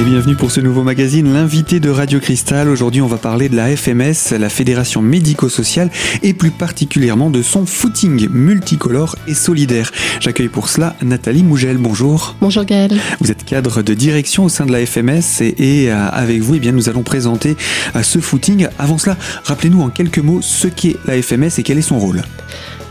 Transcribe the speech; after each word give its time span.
Et 0.00 0.02
bienvenue 0.02 0.34
pour 0.34 0.50
ce 0.50 0.62
nouveau 0.62 0.82
magazine, 0.82 1.30
l'invité 1.30 1.78
de 1.78 1.90
Radio 1.90 2.20
Cristal. 2.20 2.70
Aujourd'hui, 2.70 3.02
on 3.02 3.06
va 3.06 3.18
parler 3.18 3.50
de 3.50 3.56
la 3.56 3.76
FMS, 3.76 4.34
la 4.38 4.48
Fédération 4.48 5.02
médico-sociale, 5.02 5.90
et 6.22 6.32
plus 6.32 6.50
particulièrement 6.50 7.28
de 7.28 7.42
son 7.42 7.66
footing 7.66 8.30
multicolore 8.30 9.16
et 9.26 9.34
solidaire. 9.34 9.92
J'accueille 10.20 10.48
pour 10.48 10.70
cela 10.70 10.96
Nathalie 11.02 11.42
Mougel. 11.42 11.76
Bonjour. 11.76 12.34
Bonjour 12.40 12.64
Gaël. 12.64 12.98
Vous 13.20 13.30
êtes 13.30 13.44
cadre 13.44 13.82
de 13.82 13.92
direction 13.92 14.44
au 14.44 14.48
sein 14.48 14.64
de 14.64 14.72
la 14.72 14.86
FMS 14.86 15.42
et, 15.42 15.90
euh, 15.90 16.08
avec 16.10 16.40
vous, 16.40 16.54
eh 16.54 16.60
bien, 16.60 16.72
nous 16.72 16.88
allons 16.88 17.02
présenter 17.02 17.58
euh, 17.94 18.02
ce 18.02 18.20
footing. 18.20 18.68
Avant 18.78 18.96
cela, 18.96 19.18
rappelez-nous 19.44 19.82
en 19.82 19.90
quelques 19.90 20.20
mots 20.20 20.40
ce 20.40 20.66
qu'est 20.66 20.96
la 21.04 21.20
FMS 21.20 21.58
et 21.58 21.62
quel 21.62 21.76
est 21.76 21.82
son 21.82 21.98
rôle. 21.98 22.22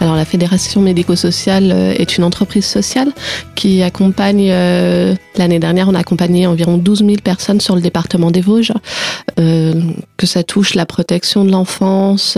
Alors 0.02 0.16
la 0.16 0.26
Fédération 0.26 0.82
médico-sociale 0.82 1.72
euh, 1.74 1.94
est 1.98 2.18
une 2.18 2.24
entreprise 2.24 2.66
sociale 2.66 3.12
qui 3.56 3.84
accompagne, 3.84 4.48
euh, 4.50 5.14
l'année 5.36 5.60
dernière 5.60 5.90
on 5.90 5.96
a 5.96 6.00
accompagné 6.00 6.48
environ 6.48 6.78
12 6.78 7.00
000 7.00 7.16
personnes 7.24 7.60
sur 7.60 7.76
le 7.76 7.82
département 7.82 8.32
des 8.32 8.40
Vosges, 8.40 8.72
euh, 9.40 9.74
que 10.16 10.26
ça 10.26 10.44
touche 10.44 10.74
la 10.76 10.86
protection 10.86 11.44
de 11.44 11.52
l'enfance, 11.52 12.38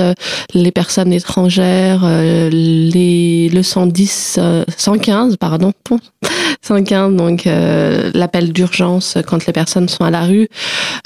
les 0.56 0.72
personnes 0.72 1.14
étrangères, 1.14 2.04
les, 2.52 3.50
le 3.50 3.64
110, 3.64 4.40
115 4.76 5.38
pardon, 5.38 5.74
115 6.62 7.16
donc 7.16 7.46
l'appel 7.46 8.54
d'urgence 8.54 9.18
quand 9.28 9.46
les 9.46 9.54
personnes 9.54 9.90
sont 9.90 10.04
à 10.04 10.10
la 10.12 10.22
rue, 10.22 10.48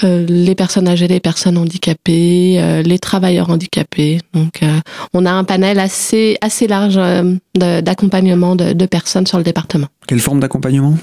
les 0.02 0.54
personnes 0.54 0.88
âgées, 0.88 1.08
les 1.08 1.20
personnes 1.20 1.58
handicapées, 1.58 2.82
les 2.84 2.98
travailleurs 2.98 3.50
handicapés. 3.50 4.20
Donc 4.34 4.60
on 5.14 5.26
a 5.26 5.30
un 5.30 5.44
panel 5.44 5.78
assez 5.78 6.38
assez 6.46 6.66
large 6.66 6.96
euh, 6.96 7.34
d'accompagnement 7.54 8.56
de, 8.56 8.72
de, 8.72 8.86
personnes 8.86 9.26
sur 9.26 9.38
le 9.38 9.44
département. 9.44 9.88
Quelle 10.06 10.20
forme 10.20 10.40
d'accompagnement? 10.40 10.96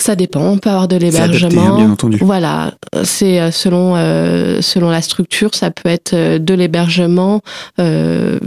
Ça 0.00 0.16
dépend. 0.16 0.40
On 0.40 0.56
peut 0.56 0.70
avoir 0.70 0.88
de 0.88 0.96
hein, 0.96 0.98
l'hébergement. 0.98 1.76
bien 1.76 1.90
entendu. 1.90 2.16
Voilà, 2.22 2.72
c'est 3.04 3.38
euh, 3.38 3.50
selon 3.50 3.96
euh, 3.96 4.62
selon 4.62 4.88
la 4.88 5.02
structure, 5.02 5.54
ça 5.54 5.70
peut 5.70 5.90
être 5.90 6.14
de 6.14 6.54
l'hébergement. 6.54 7.42
Euh, 7.78 8.38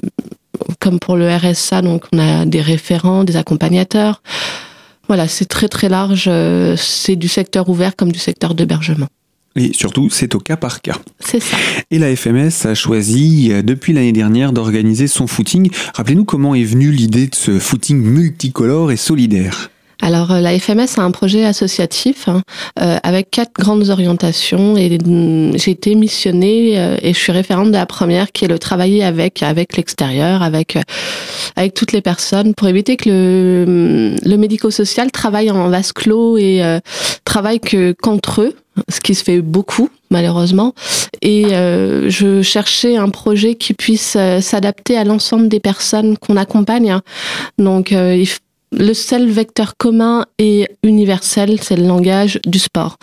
comme 0.79 0.99
pour 0.99 1.15
le 1.15 1.29
RSA, 1.29 1.81
donc 1.81 2.05
on 2.11 2.19
a 2.19 2.45
des 2.45 2.61
référents, 2.61 3.23
des 3.23 3.37
accompagnateurs. 3.37 4.23
Voilà, 5.07 5.27
c'est 5.27 5.45
très 5.45 5.67
très 5.67 5.89
large. 5.89 6.29
C'est 6.77 7.15
du 7.15 7.27
secteur 7.27 7.69
ouvert 7.69 7.95
comme 7.95 8.11
du 8.11 8.19
secteur 8.19 8.55
d'hébergement. 8.55 9.07
Et 9.55 9.71
surtout, 9.73 10.09
c'est 10.09 10.35
au 10.35 10.39
cas 10.39 10.57
par 10.57 10.81
cas. 10.81 10.97
C'est 11.19 11.39
ça. 11.39 11.57
Et 11.91 11.99
la 11.99 12.15
FMS 12.15 12.65
a 12.65 12.73
choisi, 12.73 13.49
euh, 13.51 13.61
depuis 13.61 13.93
l'année 13.93 14.11
dernière, 14.11 14.51
d'organiser 14.51 15.07
son 15.07 15.27
footing. 15.27 15.69
Rappelez-nous 15.93 16.25
comment 16.25 16.55
est 16.55 16.63
venue 16.63 16.91
l'idée 16.91 17.27
de 17.27 17.35
ce 17.35 17.59
footing 17.59 18.01
multicolore 18.01 18.91
et 18.91 18.97
solidaire. 18.97 19.69
Alors 20.03 20.31
euh, 20.31 20.41
la 20.41 20.59
FMS 20.59 20.97
a 20.97 21.01
un 21.01 21.11
projet 21.11 21.45
associatif 21.45 22.27
hein, 22.27 22.41
euh, 22.81 22.97
avec 23.03 23.31
quatre 23.31 23.53
grandes 23.53 23.89
orientations 23.89 24.75
et 24.75 24.97
mm, 24.97 25.57
j'ai 25.57 25.71
été 25.71 25.95
missionnée 25.95 26.77
euh, 26.77 26.97
et 27.01 27.13
je 27.13 27.17
suis 27.17 27.31
référente 27.31 27.67
de 27.67 27.77
la 27.77 27.85
première 27.85 28.33
qui 28.33 28.43
est 28.43 28.49
le 28.49 28.59
travailler 28.59 29.01
avec 29.05 29.41
avec 29.43 29.77
l'extérieur, 29.77 30.41
avec 30.43 30.77
avec 31.55 31.73
toutes 31.73 31.93
les 31.93 32.01
personnes 32.01 32.53
pour 32.53 32.67
éviter 32.67 32.97
que 32.97 33.09
le, 33.09 33.65
mm, 33.65 34.29
le 34.29 34.37
médico-social 34.37 35.09
travaille 35.09 35.49
en 35.51 35.69
vase 35.69 35.93
clos 35.93 36.37
et 36.37 36.61
travaille 37.23 37.61
que 37.61 37.93
qu'entre 37.93 38.41
eux, 38.41 38.55
ce 38.89 38.99
qui 38.99 39.15
se 39.15 39.23
fait 39.23 39.41
beaucoup 39.41 39.89
malheureusement. 40.09 40.73
Et 41.21 41.45
je 41.49 42.41
cherchais 42.43 42.97
un 42.97 43.09
projet 43.09 43.55
qui 43.55 43.73
puisse 43.73 44.17
s'adapter 44.41 44.95
à 44.95 45.03
l'ensemble 45.03 45.47
des 45.47 45.59
personnes 45.59 46.17
qu'on 46.17 46.37
accompagne. 46.37 46.91
Hein. 46.91 47.01
Donc 47.57 47.91
il 47.91 48.27
le 48.77 48.93
seul 48.93 49.29
vecteur 49.29 49.77
commun 49.77 50.25
et 50.39 50.67
universel, 50.83 51.59
c'est 51.61 51.75
le 51.75 51.85
langage 51.85 52.39
du 52.45 52.59
sport. 52.59 52.97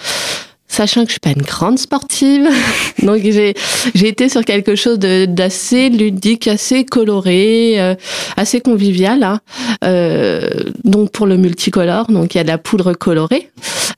Sachant 0.67 1.01
que 1.03 1.09
je 1.09 1.15
suis 1.15 1.21
pas 1.21 1.31
une 1.31 1.43
grande 1.43 1.81
sportive, 1.81 2.49
donc 3.03 3.23
j'ai 3.23 3.55
j'ai 3.95 4.09
été 4.09 4.29
sur 4.29 4.45
quelque 4.45 4.77
chose 4.77 5.01
d'assez 5.01 5.89
ludique, 5.89 6.47
assez 6.47 6.85
coloré, 6.85 7.81
euh, 7.81 7.97
assez 8.37 8.61
convivial. 8.61 9.25
Hein. 9.25 9.41
Euh, 9.85 10.49
donc 10.85 11.11
pour 11.11 11.27
le 11.27 11.37
multicolore, 11.37 12.07
donc 12.07 12.35
il 12.35 12.39
y 12.39 12.41
a 12.41 12.45
de 12.45 12.49
la 12.49 12.59
poudre 12.59 12.93
colorée. 12.93 13.51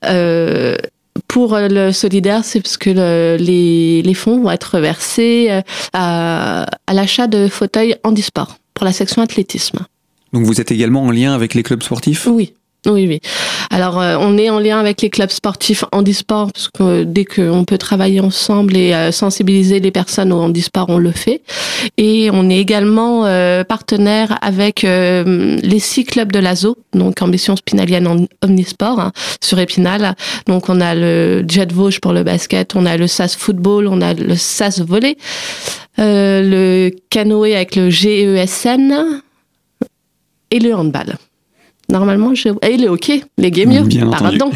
Euh, 0.05 0.75
pour 1.27 1.57
le 1.57 1.91
solidaire, 1.91 2.43
c'est 2.43 2.61
parce 2.61 2.77
que 2.77 2.89
les, 3.37 4.01
les 4.01 4.13
fonds 4.13 4.41
vont 4.41 4.51
être 4.51 4.79
versés 4.79 5.47
euh, 5.49 5.61
à, 5.93 6.65
à 6.87 6.93
l'achat 6.93 7.27
de 7.27 7.47
fauteuils 7.47 7.95
handisport 8.03 8.57
pour 8.73 8.85
la 8.85 8.93
section 8.93 9.21
athlétisme. 9.21 9.79
Donc 10.33 10.45
vous 10.45 10.59
êtes 10.59 10.71
également 10.71 11.03
en 11.03 11.11
lien 11.11 11.33
avec 11.33 11.53
les 11.53 11.61
clubs 11.61 11.83
sportifs? 11.83 12.25
Oui. 12.25 12.53
Oui, 12.85 13.07
oui. 13.07 13.21
Alors, 13.69 14.01
euh, 14.01 14.17
on 14.19 14.37
est 14.37 14.49
en 14.49 14.59
lien 14.59 14.77
avec 14.77 15.01
les 15.01 15.09
clubs 15.09 15.29
sportifs 15.29 15.85
handisport, 15.93 16.51
parce 16.51 16.67
que 16.67 16.83
euh, 16.83 17.03
dès 17.05 17.23
qu'on 17.23 17.63
peut 17.63 17.77
travailler 17.77 18.19
ensemble 18.19 18.75
et 18.75 18.93
euh, 18.93 19.13
sensibiliser 19.13 19.79
les 19.79 19.91
personnes 19.91 20.33
au 20.33 20.41
handisport, 20.41 20.87
on 20.89 20.97
le 20.97 21.11
fait. 21.11 21.41
Et 21.97 22.29
on 22.31 22.49
est 22.49 22.57
également 22.57 23.23
partenaire 23.65 24.37
avec 24.41 24.83
les 24.83 25.79
six 25.79 26.05
clubs 26.05 26.31
de 26.31 26.39
l'ASO, 26.39 26.77
donc 26.93 27.21
Ambition 27.21 27.55
Spinalienne 27.55 28.07
en 28.07 28.25
Omnisport, 28.41 28.99
hein, 28.99 29.11
sur 29.41 29.59
Épinal. 29.59 30.15
Donc, 30.47 30.69
on 30.69 30.79
a 30.81 30.95
le 30.95 31.43
Jet 31.47 31.71
Vosges 31.71 31.99
pour 31.99 32.13
le 32.13 32.23
basket, 32.23 32.75
on 32.75 32.85
a 32.85 32.97
le 32.97 33.07
SAS 33.07 33.35
Football, 33.35 33.87
on 33.87 34.01
a 34.01 34.13
le 34.13 34.35
SAS 34.35 34.79
Volley, 34.81 35.17
le 35.97 36.91
canoë 37.09 37.55
avec 37.55 37.75
le 37.75 37.89
GESN, 37.89 39.21
et 40.51 40.59
le 40.59 40.73
handball. 40.73 41.17
Normalement, 41.93 42.33
je... 42.33 42.49
et 42.67 42.77
le 42.77 42.87
hockey, 42.87 43.23
les 43.37 43.51
game 43.51 43.69
Bien 43.83 44.09
pardon. 44.09 44.49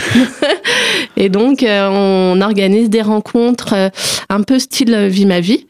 et 1.18 1.30
donc, 1.30 1.62
euh, 1.62 1.88
on 2.34 2.42
organise 2.42 2.90
des 2.90 3.04
rencontres 3.04 3.74
euh, 3.74 3.90
un 4.30 4.42
peu 4.42 4.58
style 4.58 5.08
Vie 5.08 5.28
ma 5.28 5.40
vie 5.40 5.68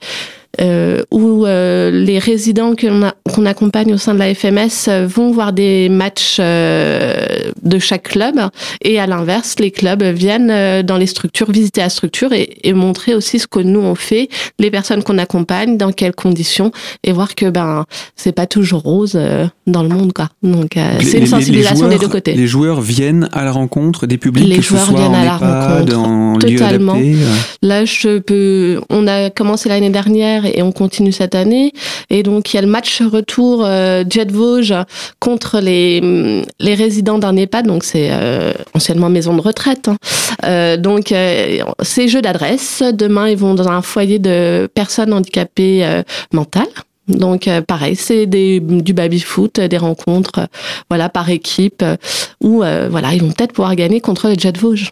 euh, 0.62 1.04
où 1.12 1.46
euh, 1.46 1.92
les 1.92 2.20
résidents 2.20 2.74
qu'on 2.76 3.46
accompagne 3.46 3.94
au 3.94 3.98
sein 3.98 4.14
de 4.14 4.20
la 4.20 4.34
FMS 4.34 4.88
euh, 4.88 5.08
vont 5.08 5.32
voir 5.32 5.54
des 5.54 5.90
matchs 5.90 6.38
euh, 6.40 7.14
de 7.62 7.80
chaque 7.80 8.04
club 8.04 8.40
et 8.82 9.00
à 9.00 9.08
l'inverse, 9.08 9.56
les 9.60 9.72
clubs 9.72 10.04
viennent 10.04 10.82
dans 10.84 10.98
les 10.98 11.06
structures, 11.06 11.52
visiter 11.52 11.82
la 11.82 11.90
structure 11.90 12.34
et, 12.34 12.58
et 12.64 12.74
montrer 12.74 13.14
aussi 13.14 13.40
ce 13.40 13.48
que 13.48 13.60
nous 13.60 13.80
on 13.80 13.96
fait, 13.96 14.30
les 14.60 14.72
personnes 14.72 15.04
qu'on 15.04 15.18
accompagne, 15.18 15.78
dans 15.78 15.92
quelles 15.92 16.16
conditions 16.16 16.72
et 17.04 17.12
voir 17.12 17.36
que 17.36 17.50
ben 17.50 17.86
c'est 18.16 18.32
pas 18.32 18.48
toujours 18.48 18.82
rose 18.82 19.20
dans 19.68 19.84
le 19.84 19.90
monde 19.90 20.14
quoi. 20.14 20.30
Donc 20.44 20.78
c'est 21.02 21.20
une 21.20 21.28
sensibilisation 21.28 21.88
des 21.88 21.98
deux 21.98 22.08
côtés. 22.08 22.34
Les 22.34 22.48
joueurs 22.48 22.82
viennent 22.82 23.30
à 23.32 23.44
la 23.44 23.52
rencontre 23.52 24.08
des 24.08 24.18
publics, 24.18 24.48
les 24.48 24.58
que 24.58 24.62
joueurs 24.62 24.82
ce 24.82 24.92
soit 24.92 25.00
viennent 25.00 25.16
en 25.16 25.22
à 25.22 25.26
la 25.26 25.38
rencontre, 25.38 25.98
en 25.98 26.38
totalement. 26.40 26.94
lieu 26.94 27.00
adapté. 27.00 27.26
Là, 27.62 27.86
je 27.86 28.20
peux. 28.20 28.82
On 28.90 29.08
a 29.08 29.30
commencé 29.30 29.70
l'année 29.70 29.90
dernière 29.90 30.47
et 30.54 30.62
on 30.62 30.72
continue 30.72 31.12
cette 31.12 31.36
année. 31.36 31.74
Et 32.10 32.24
donc, 32.24 32.54
il 32.54 32.58
y 32.58 32.60
a 32.60 32.62
le 32.62 32.68
match 32.68 33.02
retour 33.02 33.64
euh, 33.66 34.04
Jet 34.10 34.32
Vosges 34.32 34.76
contre 35.20 35.60
les, 35.60 36.44
les 36.60 36.76
résidents 36.76 37.20
d'un 37.20 37.36
EHPAD. 37.36 37.68
Donc, 37.68 37.84
c'est 37.84 38.10
euh, 38.12 38.54
anciennement 38.74 39.10
maison 39.10 39.36
de 39.36 39.42
retraite. 39.42 39.88
Hein. 39.88 39.98
Euh, 40.46 40.78
donc, 40.78 41.12
euh, 41.12 41.60
c'est 41.82 42.08
jeu 42.08 42.22
d'adresse. 42.22 42.84
Demain, 42.94 43.30
ils 43.30 43.38
vont 43.38 43.54
dans 43.54 43.68
un 43.68 43.82
foyer 43.82 44.20
de 44.20 44.70
personnes 44.74 45.14
handicapées 45.14 45.86
mentales. 46.32 46.68
Donc 47.08 47.50
pareil, 47.68 47.96
c'est 47.96 48.26
du 48.26 48.94
baby 48.94 49.22
foot, 49.22 49.60
des 49.60 49.78
rencontres, 49.78 50.48
voilà 50.90 51.08
par 51.08 51.30
équipe, 51.30 51.82
euh, 51.82 51.96
où 52.42 52.58
voilà 52.58 53.14
ils 53.14 53.22
vont 53.22 53.32
peut-être 53.32 53.54
pouvoir 53.54 53.76
gagner 53.76 54.02
contre 54.02 54.28
les 54.28 54.38
Jet 54.38 54.58
Vosges. 54.58 54.92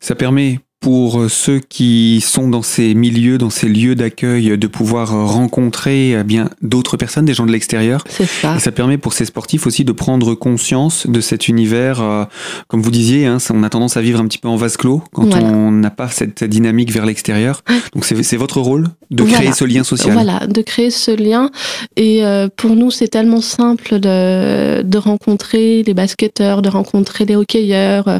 Ça 0.00 0.14
permet 0.14 0.60
pour 0.86 1.28
ceux 1.28 1.58
qui 1.58 2.20
sont 2.24 2.46
dans 2.46 2.62
ces 2.62 2.94
milieux, 2.94 3.38
dans 3.38 3.50
ces 3.50 3.68
lieux 3.68 3.96
d'accueil, 3.96 4.56
de 4.56 4.66
pouvoir 4.68 5.10
rencontrer 5.26 6.12
eh 6.12 6.22
bien 6.22 6.48
d'autres 6.62 6.96
personnes, 6.96 7.24
des 7.24 7.34
gens 7.34 7.44
de 7.44 7.50
l'extérieur. 7.50 8.04
C'est 8.08 8.24
ça. 8.24 8.54
Et 8.54 8.60
ça 8.60 8.70
permet 8.70 8.96
pour 8.96 9.12
ces 9.12 9.24
sportifs 9.24 9.66
aussi 9.66 9.84
de 9.84 9.90
prendre 9.90 10.36
conscience 10.36 11.08
de 11.08 11.20
cet 11.20 11.48
univers, 11.48 12.00
euh, 12.00 12.24
comme 12.68 12.82
vous 12.82 12.92
disiez, 12.92 13.26
hein, 13.26 13.38
on 13.52 13.64
a 13.64 13.68
tendance 13.68 13.96
à 13.96 14.00
vivre 14.00 14.20
un 14.20 14.26
petit 14.28 14.38
peu 14.38 14.46
en 14.46 14.54
vase 14.54 14.76
clos 14.76 15.02
quand 15.12 15.24
Voilà. 15.24 15.44
on 15.48 15.72
n'a 15.72 15.90
pas 15.90 16.06
cette 16.06 16.44
dynamique 16.44 16.92
vers 16.92 17.04
l'extérieur. 17.04 17.62
Donc 17.92 18.04
c'est 18.04 18.36
votre 18.36 18.60
rôle 18.60 18.86
de 19.10 19.24
Voilà. 19.24 19.38
créer 19.38 19.52
ce 19.54 19.64
lien 19.64 19.82
social. 19.82 20.12
Voilà, 20.12 20.46
de 20.46 20.62
créer 20.62 20.90
ce 20.92 21.10
lien. 21.10 21.50
Et 21.96 22.24
euh, 22.24 22.46
pour 22.56 22.76
nous, 22.76 22.92
c'est 22.92 23.08
tellement 23.08 23.40
simple 23.40 23.98
de, 23.98 24.82
de 24.82 24.98
rencontrer 24.98 25.82
les 25.82 25.94
basketteurs, 25.94 26.62
de 26.62 26.68
rencontrer 26.68 27.24
les 27.24 27.34
hockeyeurs 27.34 28.06
euh, 28.06 28.18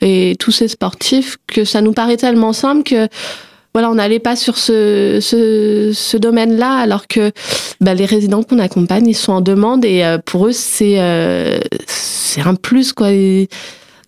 et 0.00 0.34
tous 0.38 0.50
ces 0.52 0.68
sportifs 0.68 1.36
que 1.46 1.66
ça 1.66 1.82
nous 1.82 1.92
paraît 1.92 2.05
tellement 2.14 2.52
simple 2.52 2.84
que 2.84 3.08
voilà, 3.76 3.90
on 3.90 3.96
n'allait 3.96 4.20
pas 4.20 4.36
sur 4.36 4.56
ce, 4.56 5.18
ce, 5.20 6.16
domaine-là, 6.16 6.76
alors 6.76 7.06
que 7.06 7.30
bah, 7.82 7.92
les 7.92 8.06
résidents 8.06 8.42
qu'on 8.42 8.58
accompagne, 8.58 9.06
ils 9.06 9.14
sont 9.14 9.32
en 9.32 9.42
demande 9.42 9.84
et 9.84 10.02
euh, 10.02 10.16
pour 10.16 10.46
eux, 10.46 10.52
c'est 10.52 10.98
euh, 10.98 11.58
c'est 11.86 12.40
un 12.40 12.54
plus 12.54 12.94
quoi. 12.94 13.08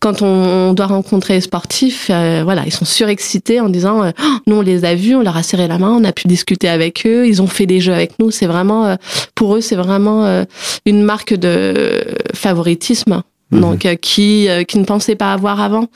Quand 0.00 0.22
on, 0.22 0.72
doit 0.72 0.86
rencontrer 0.86 1.34
les 1.34 1.42
sportifs, 1.42 2.06
euh, 2.08 2.40
voilà, 2.44 2.62
ils 2.64 2.72
sont 2.72 2.86
surexcités 2.86 3.60
en 3.60 3.68
disant, 3.68 4.10
Oh, 4.18 4.28
nous 4.46 4.56
on 4.56 4.62
les 4.62 4.86
a 4.86 4.94
vus, 4.94 5.14
on 5.14 5.22
leur 5.22 5.36
a 5.36 5.42
serré 5.42 5.68
la 5.68 5.76
main, 5.76 5.90
on 6.00 6.04
a 6.04 6.12
pu 6.12 6.28
discuter 6.28 6.70
avec 6.70 7.04
eux, 7.04 7.26
ils 7.28 7.42
ont 7.42 7.46
fait 7.46 7.66
des 7.66 7.80
jeux 7.80 7.92
avec 7.92 8.18
nous. 8.18 8.30
C'est 8.30 8.46
vraiment, 8.46 8.96
pour 9.34 9.54
eux, 9.54 9.60
c'est 9.60 9.76
vraiment 9.76 10.46
une 10.86 11.02
marque 11.02 11.34
de 11.34 12.00
favoritisme 12.32 13.22
Mhm. 13.50 13.60
Donc 13.60 13.96
qui 14.00 14.48
qui 14.66 14.78
ne 14.78 14.84
pensaient 14.84 15.16
pas 15.16 15.32
avoir 15.32 15.60
avant. 15.60 15.86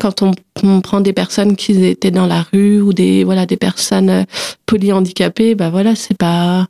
Quand 0.00 0.22
on, 0.22 0.32
on, 0.62 0.80
prend 0.80 1.00
des 1.00 1.12
personnes 1.12 1.56
qui 1.56 1.84
étaient 1.84 2.10
dans 2.10 2.26
la 2.26 2.46
rue 2.52 2.80
ou 2.80 2.92
des 2.92 3.24
voilà 3.24 3.44
des 3.44 3.58
personnes 3.58 4.24
polyhandicapées, 4.64 5.54
bah 5.54 5.70
voilà 5.70 5.94
c'est 5.94 6.16
pas 6.16 6.66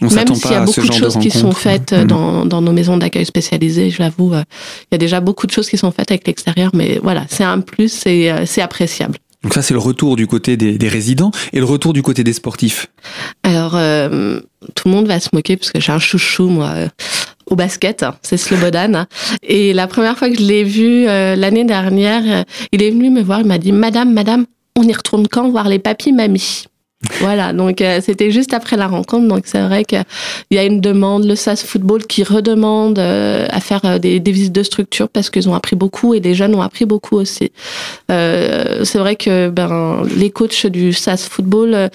même 0.00 0.34
s'il 0.34 0.52
y 0.52 0.54
a 0.54 0.64
beaucoup 0.64 0.86
de 0.86 0.92
choses 0.92 1.18
qui 1.18 1.30
sont 1.30 1.50
faites 1.50 1.92
mhm. 1.92 2.06
dans, 2.06 2.46
dans 2.46 2.62
nos 2.62 2.72
maisons 2.72 2.96
d'accueil 2.96 3.26
spécialisées, 3.26 3.90
je 3.90 4.00
l'avoue, 4.00 4.32
il 4.32 4.92
y 4.92 4.94
a 4.94 4.98
déjà 4.98 5.20
beaucoup 5.20 5.48
de 5.48 5.52
choses 5.52 5.68
qui 5.68 5.76
sont 5.76 5.90
faites 5.90 6.12
avec 6.12 6.24
l'extérieur, 6.28 6.70
mais 6.72 7.00
voilà, 7.02 7.24
c'est 7.28 7.42
un 7.42 7.58
plus 7.58 8.06
et 8.06 8.32
c'est 8.46 8.62
appréciable. 8.62 9.18
Donc 9.42 9.54
ça, 9.54 9.62
c'est 9.62 9.74
le 9.74 9.80
retour 9.80 10.16
du 10.16 10.26
côté 10.26 10.56
des, 10.56 10.78
des, 10.78 10.88
résidents 10.88 11.30
et 11.52 11.58
le 11.58 11.64
retour 11.64 11.92
du 11.92 12.02
côté 12.02 12.24
des 12.24 12.32
sportifs. 12.32 12.88
Alors, 13.44 13.76
euh, 13.76 14.40
tout 14.74 14.88
le 14.88 14.94
monde 14.94 15.06
va 15.06 15.20
se 15.20 15.28
moquer 15.32 15.56
parce 15.56 15.70
que 15.70 15.78
j'ai 15.78 15.92
un 15.92 16.00
chouchou, 16.00 16.48
moi, 16.48 16.70
euh, 16.74 16.88
au 17.50 17.56
basket, 17.56 18.04
c'est 18.22 18.36
Slobodan. 18.36 19.06
Et 19.42 19.72
la 19.72 19.86
première 19.86 20.16
fois 20.16 20.30
que 20.30 20.36
je 20.36 20.42
l'ai 20.42 20.64
vu 20.64 21.08
euh, 21.08 21.36
l'année 21.36 21.64
dernière, 21.64 22.44
il 22.72 22.82
est 22.82 22.90
venu 22.90 23.10
me 23.10 23.22
voir, 23.22 23.40
il 23.40 23.46
m'a 23.46 23.58
dit, 23.58 23.72
Madame, 23.72 24.12
Madame, 24.12 24.46
on 24.76 24.82
y 24.82 24.92
retourne 24.92 25.26
quand 25.28 25.48
voir 25.48 25.68
les 25.68 25.78
papis, 25.78 26.12
mamie? 26.12 26.66
Voilà, 27.20 27.52
donc 27.52 27.80
euh, 27.80 28.00
c'était 28.02 28.32
juste 28.32 28.52
après 28.52 28.76
la 28.76 28.88
rencontre, 28.88 29.28
donc 29.28 29.42
c'est 29.44 29.62
vrai 29.62 29.84
qu'il 29.84 30.02
y 30.50 30.58
a 30.58 30.64
une 30.64 30.80
demande, 30.80 31.24
le 31.24 31.36
SAS 31.36 31.62
Football 31.62 32.04
qui 32.04 32.24
redemande 32.24 32.98
euh, 32.98 33.46
à 33.50 33.60
faire 33.60 33.84
euh, 33.84 33.98
des, 34.00 34.18
des, 34.18 34.32
visites 34.32 34.52
de 34.52 34.64
structure 34.64 35.08
parce 35.08 35.30
qu'ils 35.30 35.48
ont 35.48 35.54
appris 35.54 35.76
beaucoup 35.76 36.14
et 36.14 36.18
les 36.18 36.34
jeunes 36.34 36.56
ont 36.56 36.60
appris 36.60 36.86
beaucoup 36.86 37.14
aussi. 37.14 37.52
c'est 38.08 38.98
vrai 38.98 39.14
que 39.14 39.48
ben 39.48 40.02
les 40.16 40.30
coachs 40.30 40.66
du 40.66 40.92
SAS 40.92 41.28
Football 41.28 41.88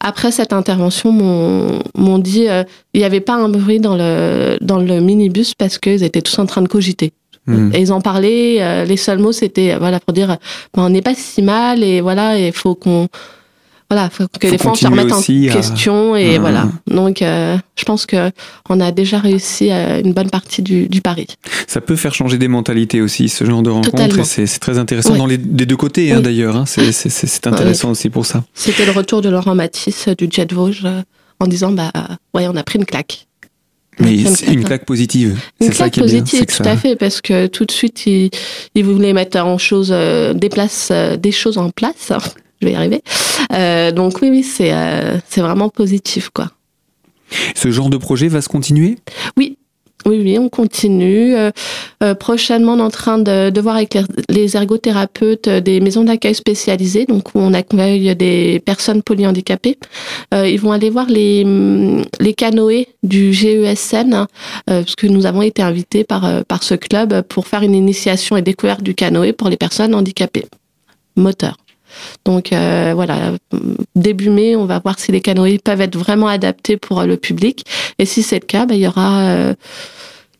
après 0.00 0.30
cette 0.30 0.54
intervention 0.54 1.12
m'ont 1.12 2.18
dit 2.18 2.46
il 2.94 2.98
n'y 2.98 3.04
avait 3.04 3.20
pas 3.20 3.34
un 3.34 3.50
bruit 3.50 3.78
dans 3.78 3.94
le 3.94 4.56
dans 4.62 4.78
le 4.78 5.00
minibus 5.00 5.54
parce 5.54 5.76
qu'ils 5.78 6.02
étaient 6.02 6.22
tous 6.22 6.38
en 6.38 6.46
train 6.46 6.62
de 6.62 6.68
cogiter. 6.68 7.12
Hmm. 7.46 7.70
Et 7.74 7.80
ils 7.80 7.92
en 7.92 8.00
parlaient. 8.00 8.84
les 8.86 8.96
seuls 8.96 9.18
mots, 9.18 9.32
c'était 9.32 9.76
voilà 9.76 10.00
pour 10.00 10.12
dire, 10.12 10.38
ben, 10.74 10.82
on 10.84 10.90
n'est 10.90 11.02
pas 11.02 11.14
si 11.14 11.42
mal 11.42 11.84
et 11.84 12.00
voilà, 12.00 12.38
il 12.38 12.52
faut 12.52 12.74
qu'on 12.74 13.08
voilà, 13.88 14.10
faut 14.10 14.26
que 14.40 14.48
les 14.48 14.58
gens 14.58 14.74
se 14.74 14.86
remettent 14.86 15.12
en 15.12 15.22
question 15.22 16.16
et 16.16 16.38
voilà. 16.38 16.68
Donc, 16.88 17.22
euh, 17.22 17.56
je 17.78 17.84
pense 17.84 18.04
que 18.04 18.32
on 18.68 18.80
a 18.80 18.90
déjà 18.90 19.18
réussi 19.20 19.70
à 19.70 20.00
une 20.00 20.12
bonne 20.12 20.30
partie 20.30 20.60
du, 20.62 20.88
du 20.88 21.00
pari. 21.00 21.26
Ça 21.68 21.80
peut 21.80 21.94
faire 21.94 22.12
changer 22.12 22.36
des 22.36 22.48
mentalités 22.48 23.00
aussi, 23.00 23.28
ce 23.28 23.44
genre 23.44 23.62
de 23.62 23.70
rencontre, 23.70 24.24
c'est 24.24 24.46
très 24.58 24.78
intéressant 24.78 25.16
dans 25.16 25.26
les 25.26 25.38
des 25.38 25.66
deux 25.66 25.76
côtés 25.76 26.12
hein, 26.12 26.20
d'ailleurs. 26.20 26.56
Hein. 26.56 26.64
C'est 26.66 27.46
intéressant 27.46 27.90
aussi 27.90 28.10
pour 28.10 28.26
ça. 28.26 28.44
C'était 28.54 28.86
le 28.86 28.92
retour 28.92 29.22
de 29.22 29.28
Laurent 29.28 29.54
Matisse 29.54 30.08
du 30.18 30.28
Jet 30.30 30.52
Vosges 30.52 30.82
euh, 30.84 31.02
en 31.38 31.46
disant 31.46 31.70
bah 31.70 31.92
ouais, 32.34 32.48
on 32.48 32.56
a 32.56 32.64
pris 32.64 32.78
une 32.78 32.86
claque. 32.86 33.26
Mais 33.98 34.24
c'est 34.24 34.52
une 34.52 34.64
claque 34.64 34.84
positive. 34.84 35.38
Une 35.60 35.70
claque 35.70 35.94
ça 35.94 36.02
positive, 36.02 36.44
bien, 36.44 36.56
tout 36.56 36.68
à 36.68 36.76
fait, 36.76 36.96
parce 36.96 37.22
que 37.22 37.46
tout 37.46 37.64
de 37.64 37.70
suite, 37.70 38.04
il, 38.06 38.30
il 38.74 38.84
voulait 38.84 39.14
mettre 39.14 39.38
en 39.38 39.56
chose, 39.56 39.88
euh, 39.90 40.34
des 40.34 40.50
places, 40.50 40.92
des 41.18 41.32
choses 41.32 41.56
en 41.56 41.70
place 41.70 42.12
je 42.60 42.66
vais 42.66 42.72
y 42.72 42.76
arriver. 42.76 43.02
Euh, 43.52 43.92
donc 43.92 44.18
oui, 44.22 44.30
oui, 44.30 44.42
c'est 44.42 44.72
euh, 44.72 45.18
c'est 45.28 45.40
vraiment 45.40 45.68
positif, 45.68 46.30
quoi. 46.30 46.50
Ce 47.54 47.70
genre 47.70 47.90
de 47.90 47.96
projet 47.96 48.28
va 48.28 48.40
se 48.40 48.48
continuer? 48.48 48.96
Oui, 49.36 49.58
oui, 50.04 50.20
oui, 50.22 50.38
on 50.38 50.48
continue. 50.48 51.34
Euh, 51.34 52.14
prochainement, 52.14 52.74
on 52.74 52.78
est 52.78 52.82
en 52.82 52.90
train 52.90 53.18
de, 53.18 53.50
de 53.50 53.60
voir 53.60 53.74
avec 53.74 53.98
les, 54.28 54.56
ergothérapeutes 54.56 55.48
des 55.48 55.80
maisons 55.80 56.04
d'accueil 56.04 56.36
spécialisées, 56.36 57.04
donc 57.04 57.34
où 57.34 57.40
on 57.40 57.52
accueille 57.52 58.14
des 58.14 58.62
personnes 58.64 59.02
polyhandicapées. 59.02 59.78
Euh, 60.32 60.48
ils 60.48 60.60
vont 60.60 60.70
aller 60.70 60.90
voir 60.90 61.06
les, 61.08 61.44
les 62.20 62.34
canoës 62.34 62.86
du 63.02 63.32
GESN, 63.32 64.14
hein, 64.14 64.28
parce 64.66 64.94
que 64.94 65.08
nous 65.08 65.26
avons 65.26 65.42
été 65.42 65.62
invités 65.62 66.04
par, 66.04 66.44
par 66.44 66.62
ce 66.62 66.76
club 66.76 67.22
pour 67.22 67.48
faire 67.48 67.62
une 67.62 67.74
initiation 67.74 68.36
et 68.36 68.42
découverte 68.42 68.82
du 68.82 68.94
canoë 68.94 69.32
pour 69.32 69.48
les 69.48 69.56
personnes 69.56 69.94
handicapées 69.96 70.46
moteurs. 71.16 71.56
Donc 72.24 72.52
euh, 72.52 72.92
voilà, 72.94 73.32
début 73.94 74.30
mai, 74.30 74.56
on 74.56 74.66
va 74.66 74.78
voir 74.78 74.98
si 74.98 75.12
les 75.12 75.20
canoës 75.20 75.58
peuvent 75.62 75.80
être 75.80 75.96
vraiment 75.96 76.28
adaptés 76.28 76.76
pour 76.76 77.02
le 77.02 77.16
public. 77.16 77.64
Et 77.98 78.04
si 78.04 78.22
c'est 78.22 78.40
le 78.40 78.46
cas, 78.46 78.66
bah, 78.66 78.74
il 78.74 78.80
y 78.80 78.86
aura 78.86 79.22
euh, 79.28 79.54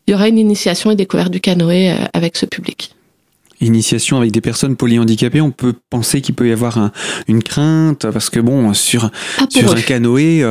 il 0.07 0.11
y 0.11 0.13
aura 0.13 0.27
une 0.27 0.37
initiation 0.37 0.91
et 0.91 0.95
découverte 0.95 1.31
du 1.31 1.41
canoë 1.41 1.91
euh, 1.91 1.95
avec 2.13 2.37
ce 2.37 2.45
public 2.45 2.93
initiation 3.59 4.17
avec 4.17 4.31
des 4.31 4.39
personnes 4.39 4.75
polyhandicapées, 4.75 5.41
on 5.41 5.49
peut 5.49 5.73
penser 5.89 6.21
qu'il 6.21 6.35
peut 6.35 6.47
y 6.47 6.51
avoir 6.51 6.91
une 7.27 7.41
crainte 7.41 8.05
parce 8.11 8.29
que 8.29 8.39
bon, 8.39 8.71
sur 8.75 9.09
sur 9.49 9.71
un 9.71 9.81
canoë. 9.81 10.43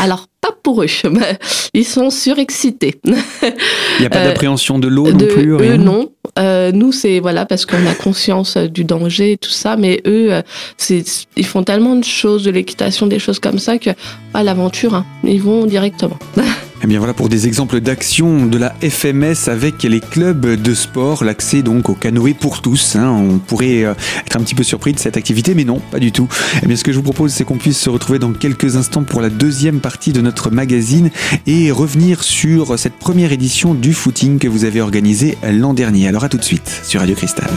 Alors 0.00 0.28
pas 0.40 0.56
pour 0.62 0.82
eux, 0.82 0.86
ils 1.74 1.84
sont 1.84 2.08
surexcités. 2.08 3.00
Il 3.04 4.00
n'y 4.00 4.06
a 4.06 4.08
pas 4.10 4.24
d'appréhension 4.24 4.78
de 4.78 4.88
l'eau 4.88 5.12
non 5.12 5.26
plus. 5.26 5.52
Eux 5.52 5.76
non, 5.76 6.10
euh, 6.38 6.72
nous, 6.72 6.92
c'est 6.92 7.20
voilà 7.20 7.46
parce 7.46 7.64
qu'on 7.64 7.86
a 7.86 7.94
conscience 7.94 8.56
euh, 8.56 8.66
du 8.66 8.84
danger 8.84 9.32
et 9.32 9.36
tout 9.36 9.50
ça, 9.50 9.76
mais 9.76 10.00
eux, 10.06 10.32
euh, 10.32 10.42
c'est 10.76 11.04
ils 11.36 11.46
font 11.46 11.62
tellement 11.62 11.94
de 11.94 12.04
choses, 12.04 12.44
de 12.44 12.50
l'équitation, 12.50 13.06
des 13.06 13.18
choses 13.18 13.38
comme 13.38 13.58
ça 13.58 13.78
que 13.78 13.90
à 14.32 14.42
l'aventure, 14.42 14.94
hein, 14.94 15.06
ils 15.22 15.42
vont 15.42 15.66
directement. 15.66 16.18
Eh 16.82 16.86
bien 16.86 16.98
voilà 16.98 17.14
pour 17.14 17.28
des 17.28 17.46
exemples 17.46 17.80
d'action 17.80 18.46
de 18.46 18.58
la 18.58 18.74
FMS 18.82 19.48
avec 19.48 19.82
les 19.84 20.00
clubs 20.00 20.60
de 20.60 20.74
sport, 20.74 21.24
l'accès 21.24 21.62
donc 21.62 21.88
au 21.88 21.94
canoë 21.94 22.34
pour 22.34 22.60
tous. 22.60 22.96
Hein. 22.96 23.08
On 23.08 23.38
pourrait 23.38 23.80
être 24.26 24.36
un 24.36 24.40
petit 24.40 24.54
peu 24.54 24.64
surpris 24.64 24.92
de 24.92 24.98
cette 24.98 25.16
activité, 25.16 25.54
mais 25.54 25.64
non, 25.64 25.80
pas 25.90 25.98
du 25.98 26.12
tout. 26.12 26.28
Eh 26.62 26.66
bien 26.66 26.76
ce 26.76 26.84
que 26.84 26.92
je 26.92 26.96
vous 26.96 27.02
propose, 27.02 27.32
c'est 27.32 27.44
qu'on 27.44 27.56
puisse 27.56 27.78
se 27.78 27.88
retrouver 27.88 28.18
dans 28.18 28.32
quelques 28.32 28.76
instants 28.76 29.04
pour 29.04 29.20
la 29.20 29.30
deuxième 29.30 29.80
partie 29.80 30.12
de 30.12 30.20
notre 30.20 30.50
magazine 30.50 31.10
et 31.46 31.70
revenir 31.70 32.22
sur 32.22 32.78
cette 32.78 32.98
première 32.98 33.32
édition 33.32 33.74
du 33.74 33.94
footing 33.94 34.38
que 34.38 34.48
vous 34.48 34.64
avez 34.64 34.80
organisé 34.80 35.38
l'an 35.42 35.74
dernier. 35.74 36.08
Alors 36.08 36.24
à 36.24 36.28
tout 36.28 36.38
de 36.38 36.44
suite 36.44 36.80
sur 36.84 37.00
Radio 37.00 37.14
Cristal. 37.14 37.50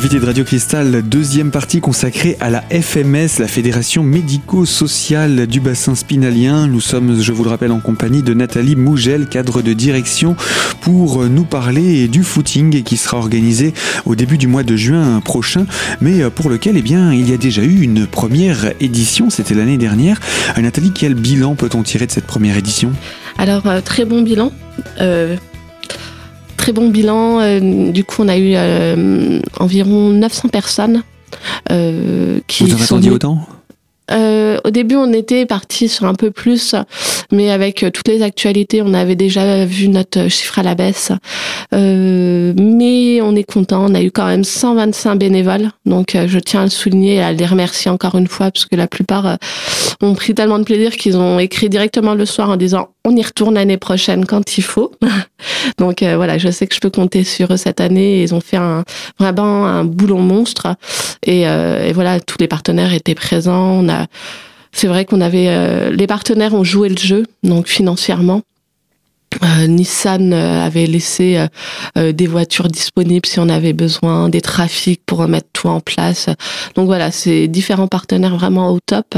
L'invité 0.00 0.18
de 0.18 0.24
Radio 0.24 0.44
Cristal, 0.44 1.02
deuxième 1.02 1.50
partie 1.50 1.82
consacrée 1.82 2.38
à 2.40 2.48
la 2.48 2.62
FMS, 2.70 3.38
la 3.38 3.46
Fédération 3.46 4.02
médico-sociale 4.02 5.46
du 5.46 5.60
bassin 5.60 5.94
spinalien. 5.94 6.66
Nous 6.68 6.80
sommes, 6.80 7.20
je 7.20 7.32
vous 7.32 7.44
le 7.44 7.50
rappelle, 7.50 7.70
en 7.70 7.80
compagnie 7.80 8.22
de 8.22 8.32
Nathalie 8.32 8.76
Mougel, 8.76 9.26
cadre 9.26 9.60
de 9.60 9.74
direction, 9.74 10.36
pour 10.80 11.26
nous 11.26 11.44
parler 11.44 12.08
du 12.08 12.22
footing 12.22 12.82
qui 12.82 12.96
sera 12.96 13.18
organisé 13.18 13.74
au 14.06 14.14
début 14.14 14.38
du 14.38 14.46
mois 14.46 14.62
de 14.62 14.74
juin 14.74 15.20
prochain, 15.20 15.66
mais 16.00 16.30
pour 16.30 16.48
lequel, 16.48 16.78
eh 16.78 16.82
bien, 16.82 17.12
il 17.12 17.28
y 17.28 17.34
a 17.34 17.36
déjà 17.36 17.60
eu 17.62 17.82
une 17.82 18.06
première 18.06 18.72
édition, 18.80 19.28
c'était 19.28 19.52
l'année 19.52 19.76
dernière. 19.76 20.18
Euh, 20.56 20.62
Nathalie, 20.62 20.92
quel 20.94 21.12
bilan 21.12 21.56
peut-on 21.56 21.82
tirer 21.82 22.06
de 22.06 22.12
cette 22.12 22.26
première 22.26 22.56
édition? 22.56 22.92
Alors, 23.36 23.66
euh, 23.66 23.82
très 23.82 24.06
bon 24.06 24.22
bilan. 24.22 24.50
Euh, 25.02 25.36
très 26.60 26.72
bon 26.72 26.90
bilan. 26.90 27.40
Euh, 27.40 27.90
du 27.90 28.04
coup, 28.04 28.16
on 28.22 28.28
a 28.28 28.36
eu 28.36 28.52
euh, 28.54 29.40
environ 29.58 30.10
900 30.10 30.48
personnes 30.48 31.02
euh, 31.70 32.38
qui 32.46 32.64
Vous 32.64 32.74
en 32.74 32.82
attendiez 32.82 33.10
autant? 33.10 33.38
Au 34.62 34.70
début, 34.70 34.96
on 34.96 35.12
était 35.12 35.46
parti 35.46 35.88
sur 35.88 36.04
un 36.06 36.14
peu 36.14 36.30
plus, 36.30 36.74
mais 37.32 37.50
avec 37.50 37.84
toutes 37.94 38.08
les 38.08 38.22
actualités, 38.22 38.82
on 38.82 38.92
avait 38.92 39.14
déjà 39.14 39.64
vu 39.64 39.88
notre 39.88 40.28
chiffre 40.28 40.58
à 40.58 40.62
la 40.62 40.74
baisse. 40.74 41.12
mais 41.72 43.20
on 43.22 43.36
est 43.36 43.44
content, 43.44 43.86
on 43.88 43.94
a 43.94 44.02
eu 44.02 44.10
quand 44.10 44.26
même 44.26 44.44
125 44.44 45.14
bénévoles, 45.14 45.70
donc 45.86 46.16
je 46.26 46.38
tiens 46.40 46.60
à 46.60 46.64
le 46.64 46.70
souligner 46.70 47.14
et 47.16 47.22
à 47.22 47.32
les 47.32 47.46
remercier 47.46 47.90
encore 47.90 48.16
une 48.16 48.26
fois, 48.26 48.50
parce 48.50 48.66
que 48.66 48.76
la 48.76 48.88
plupart 48.88 49.38
ont 50.02 50.14
pris 50.14 50.34
tellement 50.34 50.58
de 50.58 50.64
plaisir 50.64 50.96
qu'ils 50.96 51.16
ont 51.16 51.38
écrit 51.38 51.68
directement 51.68 52.14
le 52.14 52.26
soir 52.26 52.50
en 52.50 52.56
disant 52.56 52.88
on 53.04 53.16
y 53.16 53.22
retourne 53.22 53.54
l'année 53.54 53.78
prochaine 53.78 54.26
quand 54.26 54.58
il 54.58 54.62
faut. 54.62 54.92
Donc 55.78 56.02
euh, 56.02 56.16
voilà, 56.16 56.38
je 56.38 56.50
sais 56.50 56.66
que 56.66 56.74
je 56.74 56.80
peux 56.80 56.90
compter 56.90 57.24
sur 57.24 57.52
eux 57.52 57.56
cette 57.56 57.80
année. 57.80 58.22
Ils 58.22 58.34
ont 58.34 58.40
fait 58.40 58.56
un, 58.56 58.84
vraiment 59.18 59.66
un 59.66 59.84
boulon 59.84 60.20
monstre. 60.20 60.76
Et, 61.24 61.48
euh, 61.48 61.92
voilà, 61.94 62.20
tous 62.20 62.36
les 62.40 62.48
partenaires 62.48 62.92
étaient 62.92 63.14
présents. 63.14 63.84
C'est 64.72 64.86
vrai 64.86 65.04
qu'on 65.04 65.20
avait, 65.20 65.48
euh, 65.48 65.90
les 65.90 66.06
partenaires 66.06 66.54
ont 66.54 66.64
joué 66.64 66.88
le 66.88 66.96
jeu, 66.96 67.26
donc 67.42 67.66
financièrement. 67.66 68.42
Euh, 69.42 69.66
Nissan 69.66 70.32
euh, 70.32 70.64
avait 70.64 70.86
laissé 70.86 71.46
euh, 71.96 72.12
des 72.12 72.26
voitures 72.26 72.68
disponibles 72.68 73.26
si 73.26 73.38
on 73.40 73.48
avait 73.48 73.72
besoin, 73.72 74.28
des 74.28 74.40
trafics 74.40 75.00
pour 75.06 75.18
remettre 75.18 75.48
tout 75.52 75.68
en 75.68 75.80
place. 75.80 76.28
Donc 76.74 76.86
voilà, 76.86 77.10
c'est 77.10 77.48
différents 77.48 77.88
partenaires 77.88 78.36
vraiment 78.36 78.70
au 78.70 78.78
top. 78.84 79.16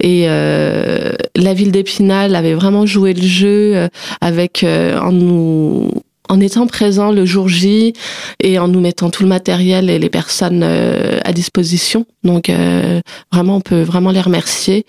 Et 0.00 0.26
la 0.26 1.54
ville 1.54 1.72
d'Épinal 1.72 2.34
avait 2.34 2.54
vraiment 2.54 2.86
joué 2.86 3.14
le 3.14 3.22
jeu 3.22 3.88
avec 4.20 4.64
en 4.64 5.12
nous 5.12 5.90
en 6.28 6.40
étant 6.40 6.66
présent 6.66 7.10
le 7.10 7.24
jour 7.24 7.48
J 7.48 7.92
et 8.40 8.58
en 8.58 8.68
nous 8.68 8.80
mettant 8.80 9.10
tout 9.10 9.22
le 9.22 9.28
matériel 9.28 9.90
et 9.90 9.98
les 9.98 10.10
personnes 10.10 10.62
euh, 10.62 11.18
à 11.24 11.32
disposition. 11.32 12.06
Donc 12.24 12.50
euh, 12.50 13.00
vraiment, 13.32 13.56
on 13.56 13.60
peut 13.60 13.82
vraiment 13.82 14.10
les 14.10 14.20
remercier. 14.20 14.84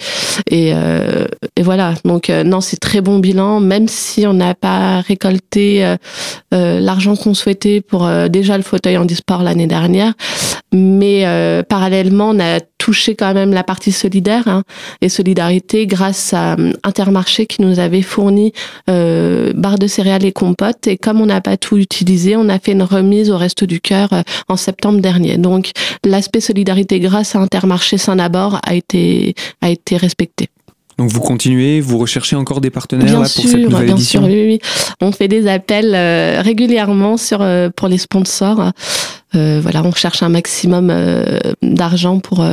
Et, 0.50 0.72
euh, 0.74 1.25
et 1.55 1.63
voilà. 1.63 1.93
Donc 2.05 2.29
non, 2.29 2.62
c'est 2.62 2.77
très 2.77 3.01
bon 3.01 3.19
bilan, 3.19 3.60
même 3.60 3.88
si 3.88 4.27
on 4.27 4.34
n'a 4.34 4.53
pas 4.53 5.01
récolté 5.01 5.96
l'argent 6.51 7.15
qu'on 7.15 7.34
souhaitait 7.34 7.81
pour 7.81 8.10
déjà 8.29 8.58
le 8.58 8.63
fauteuil 8.63 8.98
en 8.98 9.05
disport 9.05 9.43
l'année 9.43 9.67
dernière. 9.67 10.13
Mais 10.74 11.25
parallèlement, 11.67 12.29
on 12.29 12.39
a 12.39 12.60
touché 12.89 13.13
quand 13.13 13.36
même 13.36 13.53
la 13.53 13.63
partie 13.63 13.91
solidaire 13.91 14.48
hein, 14.48 14.63
et 15.01 15.10
solidarité 15.10 15.86
grâce 15.86 16.34
à 16.34 16.55
Intermarché 16.84 17.46
qui 17.46 17.62
nous 17.62 17.77
avait 17.77 18.01
fourni 18.01 18.51
barres 18.88 19.77
de 19.79 19.86
céréales 19.86 20.25
et 20.25 20.31
compotes. 20.31 20.88
Et 20.88 20.98
comme 20.98 21.22
on 21.22 21.27
n'a 21.27 21.39
pas 21.41 21.58
tout 21.58 21.77
utilisé. 21.77 22.36
On 22.36 22.50
a 22.50 22.60
fait 22.60 22.72
une 22.72 22.84
remise 22.84 23.29
au 23.29 23.38
reste 23.38 23.63
du 23.63 23.79
cœur 23.79 24.12
euh, 24.13 24.22
en 24.48 24.58
septembre 24.58 25.00
dernier. 25.00 25.38
Donc 25.38 25.72
l'aspect 26.03 26.41
solidarité 26.41 27.00
grâce 27.00 27.36
à 27.36 27.39
Intermarché 27.39 27.98
Saint-Nabord 27.98 28.60
a 28.65 28.74
été, 28.74 29.36
a 29.62 29.69
été 29.69 29.98
respecté. 29.98 30.48
Donc 30.98 31.10
vous 31.12 31.22
continuez, 31.22 31.79
vous 31.79 31.98
recherchez 31.98 32.36
encore 32.36 32.60
des 32.60 32.72
partenaires 32.72 33.05
bien 33.05 33.19
pour 33.19 33.27
sûr, 33.27 33.50
cette 33.50 33.62
nouvelle 33.62 33.86
bien 33.86 33.96
édition? 33.96 34.22
sûr, 34.22 34.29
oui, 34.29 34.46
oui. 34.48 34.60
On 35.00 35.13
fait 35.13 35.29
des 35.29 35.48
appels 35.48 35.93
euh, 35.96 36.41
régulièrement 36.41 37.15
sur 37.15 37.41
euh, 37.41 37.69
pour 37.74 37.88
les 37.88 37.98
sponsors. 37.98 38.72
Voilà, 39.33 39.83
on 39.83 39.91
cherche 39.91 40.24
un 40.24 40.29
maximum 40.29 40.93
d'argent 41.62 42.19
pour 42.19 42.45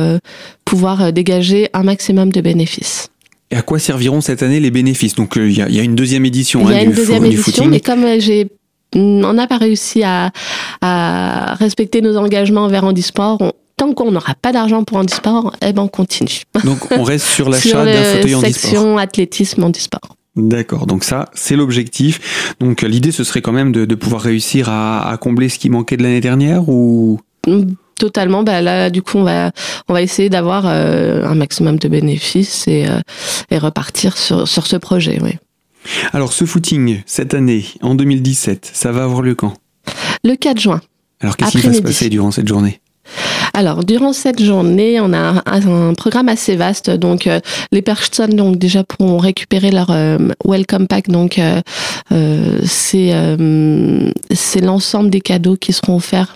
pouvoir 0.65 1.11
dégager 1.11 1.69
un 1.73 1.83
maximum 1.83 2.31
de 2.31 2.41
bénéfices. 2.41 3.09
Et 3.49 3.55
à 3.55 3.61
quoi 3.61 3.79
serviront 3.79 4.21
cette 4.21 4.43
année 4.43 4.59
les 4.59 4.71
bénéfices? 4.71 5.15
Donc 5.15 5.33
il 5.37 5.51
y, 5.51 5.55
y, 5.55 5.79
a 5.79 5.83
une 5.83 5.95
deuxième 5.95 6.25
édition. 6.25 6.61
Il 6.61 6.71
y 6.71 6.73
hein, 6.73 6.79
a 6.79 6.83
une 6.83 6.91
du, 6.91 6.97
deuxième 6.97 7.25
édition, 7.25 7.65
mais 7.65 7.79
comme 7.79 8.05
j'ai 8.19 8.49
on 8.95 9.33
n'a 9.33 9.47
pas 9.47 9.57
réussi 9.57 10.03
à, 10.03 10.31
à, 10.81 11.55
respecter 11.55 12.01
nos 12.01 12.17
engagements 12.17 12.65
envers 12.65 12.83
Handisport. 12.83 13.37
On, 13.41 13.51
tant 13.77 13.93
qu'on 13.93 14.11
n'aura 14.11 14.33
pas 14.35 14.51
d'argent 14.51 14.83
pour 14.83 14.97
Handisport, 14.97 15.53
eh 15.61 15.71
ben 15.71 15.83
on 15.83 15.87
continue. 15.87 16.41
Donc 16.63 16.91
on 16.91 17.03
reste 17.03 17.27
sur 17.27 17.49
l'achat 17.49 17.85
d'un 17.85 18.03
fauteuil 18.03 18.31
la 18.31 18.37
handisport. 18.37 18.69
section 18.71 18.97
athlétisme 18.97 19.63
Handisport. 19.63 20.16
D'accord, 20.37 20.85
donc 20.85 21.03
ça 21.03 21.29
c'est 21.33 21.55
l'objectif. 21.55 22.53
Donc 22.59 22.83
l'idée 22.83 23.11
ce 23.11 23.23
serait 23.23 23.41
quand 23.41 23.51
même 23.51 23.71
de, 23.71 23.85
de 23.85 23.95
pouvoir 23.95 24.21
réussir 24.21 24.69
à, 24.69 25.09
à, 25.09 25.17
combler 25.17 25.49
ce 25.49 25.57
qui 25.57 25.69
manquait 25.69 25.97
de 25.97 26.03
l'année 26.03 26.21
dernière 26.21 26.69
ou? 26.69 27.19
Totalement. 27.97 28.43
Bah 28.43 28.61
là, 28.61 28.91
du 28.91 29.01
coup, 29.01 29.17
on 29.17 29.23
va 29.23 29.51
on 29.87 29.93
va 29.93 30.03
essayer 30.03 30.29
d'avoir 30.29 30.67
euh, 30.67 31.25
un 31.25 31.33
maximum 31.33 31.79
de 31.79 31.87
bénéfices 31.87 32.67
et, 32.67 32.87
euh, 32.87 32.99
et 33.49 33.57
repartir 33.57 34.17
sur 34.17 34.47
sur 34.47 34.67
ce 34.67 34.75
projet. 34.75 35.19
Oui. 35.23 35.31
Alors 36.13 36.33
ce 36.33 36.45
footing 36.45 37.01
cette 37.05 37.33
année 37.33 37.65
en 37.81 37.95
2017, 37.95 38.69
ça 38.71 38.91
va 38.91 39.03
avoir 39.03 39.23
lieu 39.23 39.33
quand? 39.33 39.53
Le 40.23 40.35
4 40.35 40.59
juin. 40.59 40.81
Alors 41.21 41.35
qu'est-ce 41.35 41.51
qui 41.57 41.65
va 41.65 41.73
se 41.73 41.81
passer 41.81 42.09
durant 42.09 42.29
cette 42.29 42.47
journée? 42.47 42.79
Alors, 43.57 43.83
durant 43.83 44.13
cette 44.13 44.39
journée, 44.39 45.01
on 45.01 45.13
a 45.13 45.41
un, 45.47 45.93
programme 45.95 46.29
assez 46.29 46.55
vaste. 46.55 46.91
Donc, 46.91 47.25
euh, 47.25 47.39
les 47.71 47.81
personnes 47.81 48.35
donc 48.35 48.57
déjà 48.57 48.83
pourront 48.83 49.17
récupérer 49.17 49.71
leur 49.71 49.89
euh, 49.89 50.19
welcome 50.45 50.85
pack. 50.85 51.09
Donc, 51.09 51.39
euh, 51.39 51.59
c'est 52.63 53.15
c'est 54.31 54.61
l'ensemble 54.61 55.09
des 55.09 55.21
cadeaux 55.21 55.55
qui 55.55 55.73
seront 55.73 55.95
offerts 55.95 56.35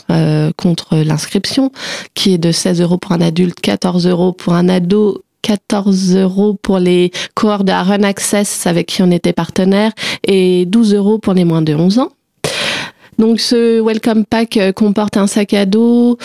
contre 0.58 0.98
l'inscription, 0.98 1.72
qui 2.16 2.34
est 2.34 2.38
de 2.40 2.52
16 2.52 2.82
euros 2.82 2.98
pour 2.98 3.12
un 3.12 3.22
adulte, 3.22 3.60
14 3.62 4.08
euros 4.08 4.32
pour 4.32 4.56
un 4.56 4.68
ado 4.68 5.24
14 5.44 6.16
euros 6.16 6.58
pour 6.60 6.80
les 6.80 7.12
cohortes 7.36 7.66
de 7.66 7.72
Run 7.72 8.02
Access 8.02 8.66
avec 8.66 8.88
qui 8.88 9.04
on 9.04 9.12
était 9.12 9.34
partenaire 9.34 9.92
et 10.28 10.66
12 10.66 10.96
euros 10.96 11.20
pour 11.20 11.36
les 11.36 11.46
moins 11.46 11.62
de 11.62 11.76
11 11.76 12.00
ans. 12.00 12.10
Donc 13.20 13.40
ce 13.40 13.80
welcome 13.80 14.26
pack 14.26 14.60
comporte 14.76 15.18
un 15.18 15.28
sac 15.28 15.54
à 15.54 15.68
dos, 15.68 16.18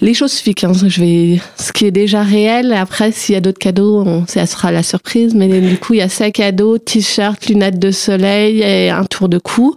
les 0.00 0.12
choses 0.12 0.34
fixes, 0.34 0.64
hein, 0.64 0.72
je 0.74 1.00
vais, 1.00 1.40
ce 1.56 1.72
qui 1.72 1.86
est 1.86 1.92
déjà 1.92 2.22
réel. 2.22 2.72
Après, 2.72 3.12
s'il 3.12 3.34
y 3.34 3.38
a 3.38 3.40
d'autres 3.40 3.58
cadeaux, 3.58 4.02
on, 4.04 4.26
ça 4.26 4.44
sera 4.46 4.72
la 4.72 4.82
surprise. 4.82 5.34
Mais 5.34 5.60
du 5.60 5.78
coup, 5.78 5.94
il 5.94 5.98
y 5.98 6.02
a 6.02 6.08
sac 6.08 6.40
à 6.40 6.50
dos, 6.50 6.78
t-shirt, 6.78 7.46
lunettes 7.46 7.78
de 7.78 7.92
soleil 7.92 8.60
et 8.60 8.90
un 8.90 9.04
tour 9.04 9.28
de 9.28 9.38
cou. 9.38 9.76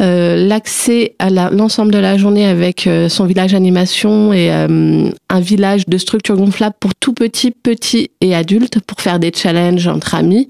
Euh, 0.00 0.46
L'accès 0.46 1.14
à 1.18 1.30
l'ensemble 1.50 1.92
de 1.92 1.98
la 1.98 2.16
journée 2.16 2.46
avec 2.46 2.86
euh, 2.86 3.08
son 3.08 3.26
village 3.26 3.54
animation 3.54 4.32
et 4.32 4.50
euh, 4.50 5.10
un 5.28 5.40
village 5.40 5.86
de 5.86 5.98
structure 5.98 6.36
gonflable 6.36 6.74
pour 6.80 6.94
tout 6.94 7.12
petit, 7.12 7.50
petit 7.50 8.10
et 8.20 8.34
adulte 8.34 8.80
pour 8.80 9.00
faire 9.00 9.18
des 9.18 9.32
challenges 9.34 9.86
entre 9.86 10.14
amis. 10.14 10.48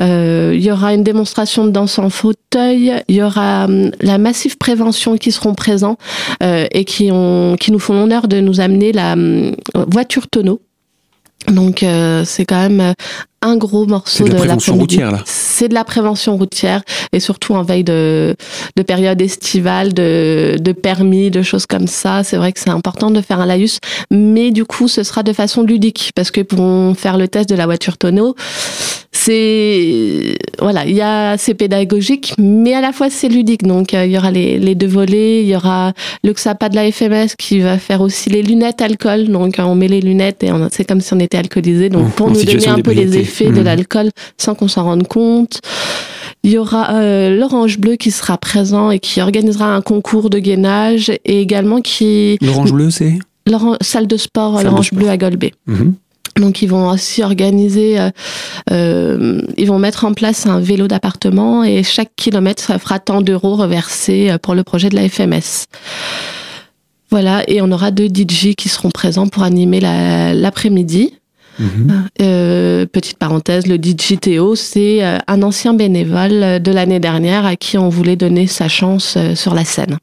Euh, 0.00 0.52
il 0.54 0.62
y 0.62 0.70
aura 0.70 0.92
une 0.92 1.02
démonstration 1.02 1.64
de 1.64 1.70
danse 1.70 1.98
en 1.98 2.10
fauteuil. 2.10 2.92
Il 3.08 3.16
y 3.16 3.22
aura 3.22 3.66
la 4.00 4.18
massive 4.18 4.58
prévention 4.58 5.16
qui 5.16 5.32
seront 5.32 5.54
présents 5.54 5.96
et 6.42 6.84
qui 6.84 7.10
ont, 7.12 7.56
qui 7.58 7.72
nous 7.72 7.78
font 7.78 7.94
l'honneur 7.94 8.25
de 8.26 8.40
nous 8.40 8.60
amener 8.60 8.92
la 8.92 9.16
voiture 9.74 10.28
tonneau. 10.28 10.60
Donc 11.48 11.82
euh, 11.82 12.24
c'est 12.24 12.44
quand 12.44 12.68
même 12.68 12.94
un 13.42 13.56
gros 13.56 13.86
morceau 13.86 14.24
de 14.24 14.32
la 14.32 14.38
prévention 14.38 14.76
routière 14.76 15.12
là. 15.12 15.22
C'est 15.24 15.68
de 15.68 15.74
la 15.74 15.84
prévention 15.84 16.36
routière 16.36 16.82
et 17.12 17.20
surtout 17.20 17.54
en 17.54 17.62
veille 17.62 17.84
de, 17.84 18.34
de 18.76 18.82
période 18.82 19.20
estivale, 19.20 19.92
de, 19.94 20.56
de 20.58 20.72
permis, 20.72 21.30
de 21.30 21.42
choses 21.42 21.66
comme 21.66 21.86
ça. 21.86 22.24
C'est 22.24 22.36
vrai 22.36 22.52
que 22.52 22.60
c'est 22.60 22.70
important 22.70 23.10
de 23.10 23.20
faire 23.20 23.40
un 23.40 23.46
laïus, 23.46 23.78
mais 24.10 24.50
du 24.50 24.64
coup 24.64 24.88
ce 24.88 25.02
sera 25.02 25.22
de 25.22 25.32
façon 25.32 25.62
ludique 25.62 26.12
parce 26.14 26.30
que 26.30 26.40
pour 26.40 26.96
faire 26.96 27.18
le 27.18 27.28
test 27.28 27.48
de 27.48 27.54
la 27.54 27.66
voiture 27.66 27.98
tonneau, 27.98 28.34
c'est 29.12 30.36
voilà, 30.60 30.84
il 30.86 30.94
y 30.94 31.00
a 31.00 31.36
c'est 31.38 31.54
pédagogique, 31.54 32.34
mais 32.38 32.74
à 32.74 32.80
la 32.80 32.92
fois 32.92 33.10
c'est 33.10 33.28
ludique. 33.28 33.62
Donc 33.64 33.94
euh, 33.94 34.06
il 34.06 34.12
y 34.12 34.18
aura 34.18 34.30
les, 34.30 34.58
les 34.58 34.74
deux 34.74 34.86
volets, 34.86 35.42
il 35.42 35.48
y 35.48 35.56
aura 35.56 35.92
le 36.22 36.32
XAPA 36.32 36.68
de 36.68 36.76
la 36.76 36.90
FMS 36.90 37.34
qui 37.38 37.60
va 37.60 37.78
faire 37.78 38.00
aussi 38.00 38.30
les 38.30 38.42
lunettes 38.42 38.82
alcool. 38.82 39.28
Donc 39.28 39.56
on 39.58 39.74
met 39.74 39.88
les 39.88 40.00
lunettes 40.00 40.42
et 40.44 40.50
c'est 40.70 40.84
comme 40.84 41.00
si 41.00 41.12
on 41.14 41.20
était 41.20 41.38
alcoolisé. 41.38 41.88
Donc 41.88 42.12
pour 42.12 42.26
en 42.26 42.30
nous 42.30 42.44
donner 42.44 42.68
un 42.68 42.80
peu 42.80 42.92
les 42.92 43.25
effets 43.26 43.50
de 43.50 43.60
Mmh. 43.60 43.64
l'alcool 43.64 44.10
sans 44.38 44.54
qu'on 44.54 44.68
s'en 44.68 44.84
rende 44.84 45.06
compte. 45.06 45.60
Il 46.42 46.52
y 46.52 46.58
aura 46.58 46.94
euh, 46.94 47.36
l'Orange 47.36 47.78
Bleu 47.78 47.96
qui 47.96 48.10
sera 48.10 48.38
présent 48.38 48.90
et 48.90 48.98
qui 49.00 49.20
organisera 49.20 49.66
un 49.74 49.80
concours 49.80 50.30
de 50.30 50.38
gainage 50.38 51.10
et 51.24 51.40
également 51.40 51.80
qui 51.80 52.38
L'orange 52.40 52.72
bleu 52.72 52.90
c'est 52.90 53.18
salle 53.80 54.06
de 54.06 54.16
sport 54.16 54.62
l'Orange. 54.62 54.92
Bleu 54.92 55.08
à 55.08 55.16
Golbet. 55.16 55.52
Mhm. 55.66 55.94
Donc 56.40 56.60
ils 56.60 56.66
vont 56.68 56.90
aussi 56.90 57.22
organiser, 57.22 57.98
euh, 57.98 58.10
euh, 58.70 59.40
ils 59.56 59.66
vont 59.68 59.78
mettre 59.78 60.04
en 60.04 60.12
place 60.12 60.46
un 60.46 60.60
vélo 60.60 60.86
d'appartement 60.86 61.64
et 61.64 61.82
chaque 61.82 62.10
kilomètre 62.14 62.62
ça 62.62 62.78
fera 62.78 62.98
tant 62.98 63.22
d'euros 63.22 63.56
reversés 63.56 64.36
pour 64.42 64.54
le 64.54 64.62
projet 64.62 64.88
de 64.90 64.96
la 64.96 65.08
FMS. 65.08 65.64
Voilà, 67.10 67.42
et 67.48 67.62
on 67.62 67.70
aura 67.72 67.90
deux 67.90 68.08
DJ 68.08 68.54
qui 68.56 68.68
seront 68.68 68.90
présents 68.90 69.28
pour 69.28 69.44
animer 69.44 69.80
la- 69.80 70.34
Mhm. 71.58 72.08
Euh, 72.20 72.86
petite 72.86 73.18
parenthèse, 73.18 73.66
le 73.66 73.78
Théo, 74.18 74.54
c'est 74.54 75.04
euh, 75.04 75.18
un 75.26 75.42
ancien 75.42 75.74
bénévole 75.74 76.60
de 76.60 76.72
l'année 76.72 77.00
dernière 77.00 77.46
à 77.46 77.56
qui 77.56 77.78
on 77.78 77.88
voulait 77.88 78.16
donner 78.16 78.46
sa 78.46 78.68
chance 78.68 79.14
euh, 79.16 79.34
sur 79.34 79.54
la 79.54 79.64
scène. 79.64 79.98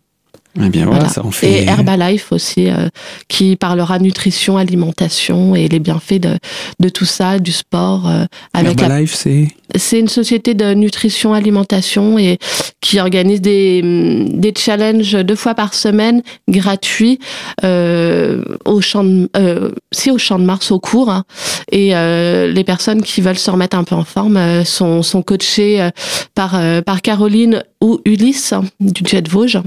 Eh 0.56 0.70
bien 0.70 0.84
voilà, 0.86 1.00
Voilà. 1.00 1.10
ça 1.14 1.26
en 1.26 1.32
fait. 1.32 1.48
Et 1.52 1.66
Herbalife 1.66 2.32
aussi, 2.32 2.70
euh, 2.70 2.88
qui 3.28 3.56
parlera 3.56 3.98
nutrition, 4.00 4.58
alimentation 4.58 5.56
et 5.56 5.68
les 5.68 5.80
bienfaits 5.80 6.20
de, 6.20 6.38
de 6.80 6.90
tout 6.90 7.06
ça, 7.06 7.40
du 7.40 7.52
sport. 7.52 8.08
euh, 8.08 8.26
avec 8.54 8.80
la- 8.80 8.88
Herbalife 8.88 9.16
c'est 9.16 9.48
C'est 9.76 10.00
une 10.00 10.08
société 10.10 10.54
de 10.54 10.74
nutrition, 10.76 11.34
alimentation 11.34 12.20
et 12.20 12.38
qui 12.82 13.00
organise 13.00 13.42
des, 13.42 13.82
hum, 13.84 14.40
des 14.40 14.54
challenges 14.56 15.14
deux 15.26 15.36
fois 15.36 15.56
par 15.56 15.74
semaine 15.74 16.22
gratuits 16.48 17.18
euh, 17.64 18.44
au 18.66 18.82
champ 18.82 19.04
de, 19.04 19.30
euh, 19.36 19.72
si 19.92 20.12
au 20.12 20.18
champ 20.20 20.38
de 20.38 20.46
Mars 20.46 20.70
au 20.72 20.80
cours. 20.80 21.10
hein. 21.10 21.24
Et 21.72 21.96
euh, 21.96 22.52
les 22.52 22.64
personnes 22.64 23.02
qui 23.02 23.22
veulent 23.22 23.40
se 23.40 23.50
remettre 23.50 23.76
un 23.78 23.84
peu 23.84 23.96
en 23.96 24.04
forme 24.04 24.38
euh, 24.38 24.64
sont, 24.64 25.02
sont 25.02 25.24
coachées 25.24 25.90
par, 26.36 26.54
euh, 26.56 26.82
par 26.82 27.02
Caroline 27.02 27.64
ou 27.82 28.00
Ulysse 28.06 28.54
hein, 28.54 28.64
du 28.80 29.02
Jet 29.10 29.28
Vosges. 29.28 29.60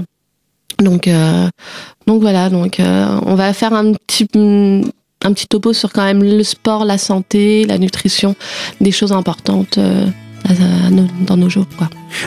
Donc, 0.79 1.07
euh, 1.07 1.49
donc 2.05 2.21
voilà, 2.21 2.49
donc 2.49 2.79
euh, 2.79 3.19
on 3.25 3.35
va 3.35 3.53
faire 3.53 3.73
un 3.73 3.93
petit 3.93 4.27
un 5.23 5.33
petit 5.33 5.47
topo 5.47 5.73
sur 5.73 5.91
quand 5.91 6.03
même 6.03 6.23
le 6.23 6.43
sport, 6.43 6.85
la 6.85 6.97
santé, 6.97 7.65
la 7.65 7.77
nutrition, 7.77 8.35
des 8.81 8.91
choses 8.91 9.11
importantes 9.11 9.79
euh, 9.79 10.05
dans 11.25 11.37
nos 11.37 11.49
jours. 11.49 11.65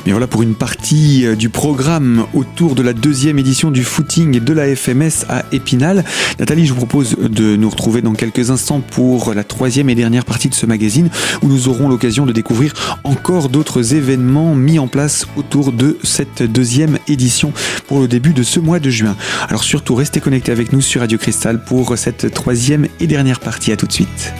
Voilà 0.06 0.26
pour 0.26 0.42
une 0.42 0.54
partie 0.54 1.26
euh, 1.26 1.36
du 1.36 1.48
programme 1.48 2.26
autour 2.34 2.74
de 2.74 2.82
la 2.82 2.92
deuxième 2.92 3.38
édition 3.38 3.70
du 3.70 3.84
footing 3.84 4.40
de 4.40 4.52
la 4.52 4.74
FMS 4.74 5.24
à 5.28 5.44
Épinal. 5.52 6.04
Nathalie, 6.38 6.66
je 6.66 6.72
vous 6.72 6.78
propose 6.86 7.16
de 7.16 7.56
nous 7.56 7.70
retrouver 7.70 8.02
dans 8.02 8.12
quelques 8.12 8.50
instants 8.50 8.80
pour 8.80 9.34
la 9.34 9.44
troisième 9.44 9.88
et 9.88 9.94
dernière 9.94 10.24
partie 10.24 10.48
de 10.48 10.54
ce 10.54 10.66
magazine 10.66 11.10
où 11.42 11.48
nous 11.48 11.68
aurons 11.68 11.88
l'occasion 11.88 12.26
de 12.26 12.32
découvrir 12.32 12.98
encore 13.04 13.48
d'autres 13.48 13.94
événements 13.94 14.54
mis 14.54 14.78
en 14.78 14.88
place 14.88 15.26
autour 15.36 15.72
de 15.72 15.98
cette 16.02 16.42
deuxième 16.42 16.98
édition 17.08 17.52
pour 17.86 18.00
le 18.00 18.08
début 18.08 18.32
de 18.32 18.42
ce 18.42 18.60
mois 18.60 18.80
de 18.80 18.90
juin. 18.90 19.16
Alors 19.48 19.64
surtout, 19.64 19.94
restez 19.94 20.20
connectés 20.20 20.52
avec 20.52 20.72
nous 20.72 20.80
sur 20.80 21.00
Radio 21.00 21.18
Cristal 21.18 21.64
pour 21.64 21.96
cette 21.96 22.32
troisième 22.32 22.86
et 23.00 23.06
dernière 23.06 23.40
partie. 23.40 23.72
À 23.72 23.76
tout 23.76 23.86
de 23.86 23.92
suite. 23.92 24.32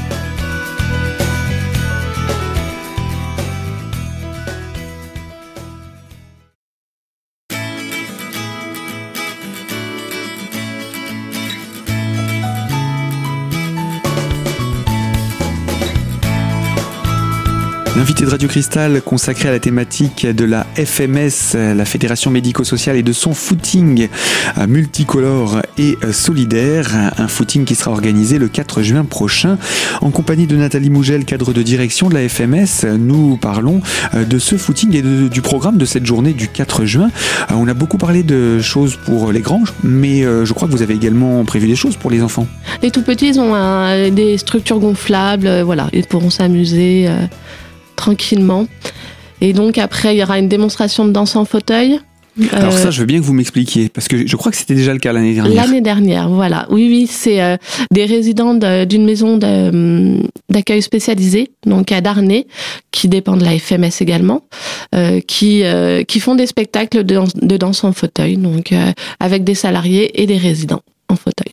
L'invité 18.00 18.25
de 18.25 18.30
Radio 18.30 18.49
Cristal 18.49 19.02
consacré 19.02 19.50
à 19.50 19.52
la 19.52 19.59
thématique 19.59 20.26
de 20.26 20.47
la 20.47 20.66
FMS, 20.75 21.54
la 21.54 21.85
Fédération 21.85 22.30
médico-sociale 22.30 22.97
et 22.97 23.02
de 23.02 23.12
son 23.12 23.35
footing 23.35 24.09
multicolore 24.66 25.61
et 25.76 25.99
solidaire. 26.11 26.88
Un 27.19 27.28
footing 27.28 27.66
qui 27.66 27.75
sera 27.75 27.90
organisé 27.90 28.38
le 28.38 28.49
4 28.49 28.80
juin 28.80 29.04
prochain. 29.04 29.59
En 30.00 30.09
compagnie 30.09 30.47
de 30.47 30.57
Nathalie 30.57 30.88
Mougel, 30.88 31.26
cadre 31.26 31.52
de 31.52 31.62
direction 31.62 32.09
de 32.09 32.14
la 32.14 32.26
FMS, 32.26 32.87
nous 32.99 33.37
parlons 33.37 33.83
de 34.14 34.38
ce 34.38 34.57
footing 34.57 34.97
et 34.97 35.02
du 35.28 35.42
programme 35.42 35.76
de 35.76 35.85
cette 35.85 36.07
journée 36.07 36.33
du 36.33 36.49
4 36.49 36.87
juin. 36.87 37.11
On 37.50 37.69
a 37.69 37.75
beaucoup 37.75 37.99
parlé 37.99 38.23
de 38.23 38.61
choses 38.61 38.97
pour 38.97 39.30
les 39.30 39.40
grands, 39.40 39.64
mais 39.85 40.25
euh, 40.25 40.47
je 40.47 40.54
crois 40.54 40.69
que 40.69 40.73
vous 40.73 40.80
avez 40.80 40.95
également 40.95 41.45
prévu 41.45 41.66
des 41.66 41.76
choses 41.76 41.97
pour 41.97 42.11
les 42.11 42.23
enfants. 42.23 42.47
Les 42.83 42.90
tout 42.90 43.02
petits, 43.02 43.38
ont 43.38 44.11
des 44.11 44.38
structures 44.38 44.78
gonflables, 44.78 45.47
euh, 45.47 45.64
voilà, 45.64 45.90
ils 45.92 46.07
pourront 46.07 46.30
s'amuser. 46.30 47.07
Euh, 48.00 48.11
tranquillement. 48.11 48.66
Et 49.40 49.52
donc 49.52 49.78
après, 49.78 50.14
il 50.14 50.19
y 50.19 50.23
aura 50.23 50.38
une 50.38 50.49
démonstration 50.49 51.04
de 51.04 51.12
danse 51.12 51.37
en 51.37 51.45
fauteuil. 51.45 52.00
Alors 52.52 52.73
ça, 52.73 52.90
je 52.90 53.00
veux 53.00 53.07
bien 53.07 53.19
que 53.19 53.25
vous 53.25 53.35
m'expliquiez, 53.35 53.88
parce 53.88 54.09
que 54.09 54.26
je 54.26 54.37
crois 54.37 54.50
que 54.50 54.57
c'était 54.57 54.75
déjà 54.75 54.92
le 54.92 54.99
cas 54.99 55.12
l'année 55.12 55.35
dernière. 55.35 55.54
L'année 55.54 55.80
dernière, 55.80 56.28
voilà. 56.28 56.66
Oui, 56.71 56.87
oui, 56.88 57.07
c'est 57.07 57.42
euh, 57.42 57.57
des 57.90 58.07
résidents 58.07 58.54
d'une 58.54 59.04
maison 59.04 59.38
hum, 59.42 60.23
d'accueil 60.49 60.80
spécialisée, 60.80 61.50
donc 61.66 61.92
à 61.92 62.00
Darnay, 62.00 62.47
qui 62.92 63.09
dépend 63.09 63.37
de 63.37 63.45
la 63.45 63.59
FMS 63.59 64.00
également, 64.00 64.45
euh, 64.95 65.21
qui 65.21 65.64
euh, 65.64 66.02
qui 66.04 66.21
font 66.21 66.35
des 66.35 66.47
spectacles 66.47 67.04
de, 67.04 67.21
de 67.35 67.57
danse 67.57 67.85
en 67.85 67.92
fauteuil, 67.92 68.37
donc 68.37 68.73
avec 69.19 69.45
des 69.45 69.54
salariés 69.54 70.23
et 70.23 70.26
des 70.26 70.38
résidents 70.38 70.83
en 71.09 71.16
fauteuil. 71.16 71.50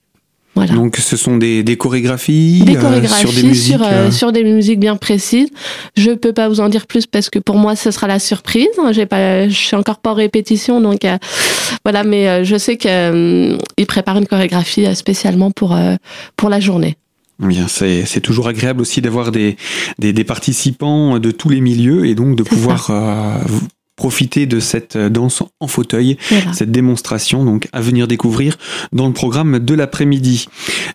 Donc 0.66 0.98
ce 0.98 1.16
sont 1.16 1.38
des, 1.38 1.64
chorégraphies, 1.78 2.64
euh, 2.68 3.08
sur 3.08 3.32
des 3.32 3.44
musiques, 3.44 3.76
euh, 3.82 4.12
sur, 4.12 4.32
des 4.32 4.44
musiques 4.44 4.80
bien 4.80 4.96
précises. 4.96 5.50
Je 5.96 6.12
peux 6.12 6.34
pas 6.34 6.50
vous 6.50 6.60
en 6.60 6.70
dire 6.70 6.88
plus 6.88 7.06
parce 7.06 7.30
que 7.30 7.40
pour 7.40 7.58
moi 7.58 7.76
ce 7.76 7.92
sera 7.92 8.08
la 8.08 8.20
surprise. 8.20 8.68
J'ai 8.92 9.06
pas, 9.06 9.48
je 9.48 9.54
suis 9.54 9.76
encore 9.76 10.00
pas 10.00 10.12
en 10.12 10.16
répétition 10.16 10.82
donc 10.82 11.06
euh, 11.06 11.18
voilà. 11.84 12.04
Mais 12.04 12.44
je 12.44 12.58
sais 12.58 12.78
qu'ils 12.78 13.88
préparent 13.88 14.18
une 14.18 14.28
chorégraphie 14.28 14.96
spécialement 14.96 15.52
pour 15.52 15.78
pour 16.36 16.50
la 16.50 16.60
journée. 16.60 16.98
Bien, 17.40 17.68
c'est 17.68 18.22
toujours 18.22 18.48
agréable 18.48 18.82
aussi 18.82 19.00
d'avoir 19.00 19.32
des, 19.32 19.58
des, 20.00 20.24
participants 20.24 21.20
de 21.20 21.30
tous 21.30 21.50
les 21.50 21.62
milieux 21.62 22.08
et 22.08 22.16
donc 22.16 22.36
de 22.36 22.42
pouvoir 22.42 22.90
profiter 23.98 24.46
de 24.46 24.62
cette 24.62 24.96
euh, 24.96 25.10
danse 25.10 25.44
en 25.60 25.68
fauteuil, 25.68 26.18
cette 26.54 26.72
démonstration 26.72 27.44
donc 27.44 27.68
à 27.74 27.82
venir 27.82 28.08
découvrir 28.08 28.56
dans 28.94 29.08
le 29.08 29.14
programme 29.14 29.60
de 29.60 29.74
l'après-midi. 29.74 30.48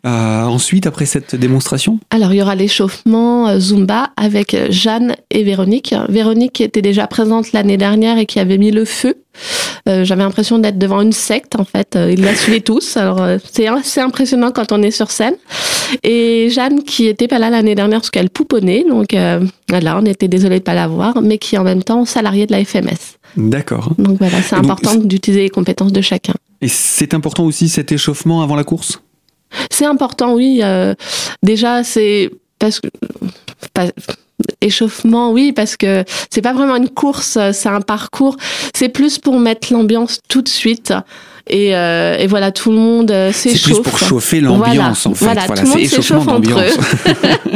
Euh, 0.06 0.44
ensuite, 0.44 0.86
après 0.86 1.04
cette 1.04 1.34
démonstration? 1.34 1.98
Alors, 2.10 2.32
il 2.32 2.38
y 2.38 2.42
aura 2.42 2.54
l'échauffement 2.54 3.48
euh, 3.48 3.58
Zumba 3.58 4.10
avec 4.16 4.56
Jeanne 4.70 5.16
et 5.30 5.42
Véronique. 5.42 5.94
Véronique 6.08 6.60
était 6.60 6.80
déjà 6.80 7.06
présente 7.08 7.52
l'année 7.52 7.76
dernière 7.76 8.18
et 8.18 8.26
qui 8.26 8.38
avait 8.38 8.58
mis 8.58 8.70
le 8.70 8.84
feu 8.84 9.21
euh, 9.88 10.04
j'avais 10.04 10.22
l'impression 10.22 10.58
d'être 10.58 10.78
devant 10.78 11.00
une 11.00 11.12
secte 11.12 11.56
en 11.58 11.64
fait. 11.64 11.96
Euh, 11.96 12.12
ils 12.12 12.22
la 12.22 12.34
suivaient 12.34 12.60
tous. 12.60 12.96
Alors 12.96 13.20
euh, 13.20 13.38
c'est 13.50 13.66
assez 13.66 14.00
impressionnant 14.00 14.52
quand 14.52 14.72
on 14.72 14.82
est 14.82 14.90
sur 14.90 15.10
scène. 15.10 15.34
Et 16.02 16.50
Jeanne 16.50 16.82
qui 16.84 17.06
était 17.06 17.28
pas 17.28 17.38
là 17.38 17.50
l'année 17.50 17.74
dernière 17.74 18.00
parce 18.00 18.10
qu'elle 18.10 18.30
pouponnait, 18.30 18.84
donc 18.88 19.14
voilà, 19.68 19.98
on 19.98 20.06
était 20.06 20.28
désolé 20.28 20.58
de 20.58 20.64
pas 20.64 20.74
la 20.74 20.86
voir, 20.86 21.20
mais 21.20 21.38
qui 21.38 21.56
est 21.56 21.58
en 21.58 21.64
même 21.64 21.82
temps 21.82 22.04
salariée 22.04 22.46
de 22.46 22.52
la 22.52 22.64
FMS. 22.64 23.18
D'accord. 23.36 23.92
Donc 23.98 24.18
voilà, 24.18 24.40
c'est 24.42 24.56
important 24.56 24.94
d'utiliser 24.94 25.42
les 25.42 25.50
compétences 25.50 25.92
de 25.92 26.00
chacun. 26.00 26.34
Et 26.60 26.68
c'est 26.68 27.12
important 27.12 27.44
aussi 27.44 27.68
cet 27.68 27.92
échauffement 27.92 28.42
avant 28.42 28.56
la 28.56 28.64
course? 28.64 29.02
C'est 29.70 29.84
important, 29.84 30.34
oui. 30.34 30.62
déjà, 31.42 31.84
c'est 31.84 32.30
parce 32.58 32.80
que 32.80 32.88
échauffement, 34.62 35.32
oui, 35.32 35.52
parce 35.52 35.76
que 35.76 36.04
c'est 36.30 36.42
pas 36.42 36.52
vraiment 36.52 36.76
une 36.76 36.88
course, 36.88 37.38
c'est 37.52 37.68
un 37.68 37.80
parcours. 37.80 38.36
C'est 38.74 38.88
plus 38.88 39.18
pour 39.18 39.38
mettre 39.38 39.72
l'ambiance 39.72 40.20
tout 40.28 40.42
de 40.42 40.48
suite. 40.48 40.92
Et, 41.48 41.74
euh, 41.76 42.16
et, 42.18 42.26
voilà, 42.26 42.52
tout 42.52 42.70
le 42.70 42.76
monde 42.76 43.12
s'échauffe. 43.32 43.60
C'est 43.60 43.72
plus 43.72 43.82
pour 43.82 43.98
chauffer 43.98 44.40
l'ambiance, 44.40 45.06
en 45.06 45.14
fait. 45.14 45.24
Voilà, 45.24 45.46
tout 45.46 45.62
le 45.62 45.68
monde 45.68 45.84
s'échauffe 45.84 46.28
entre 46.28 46.60
eux. 46.60 47.12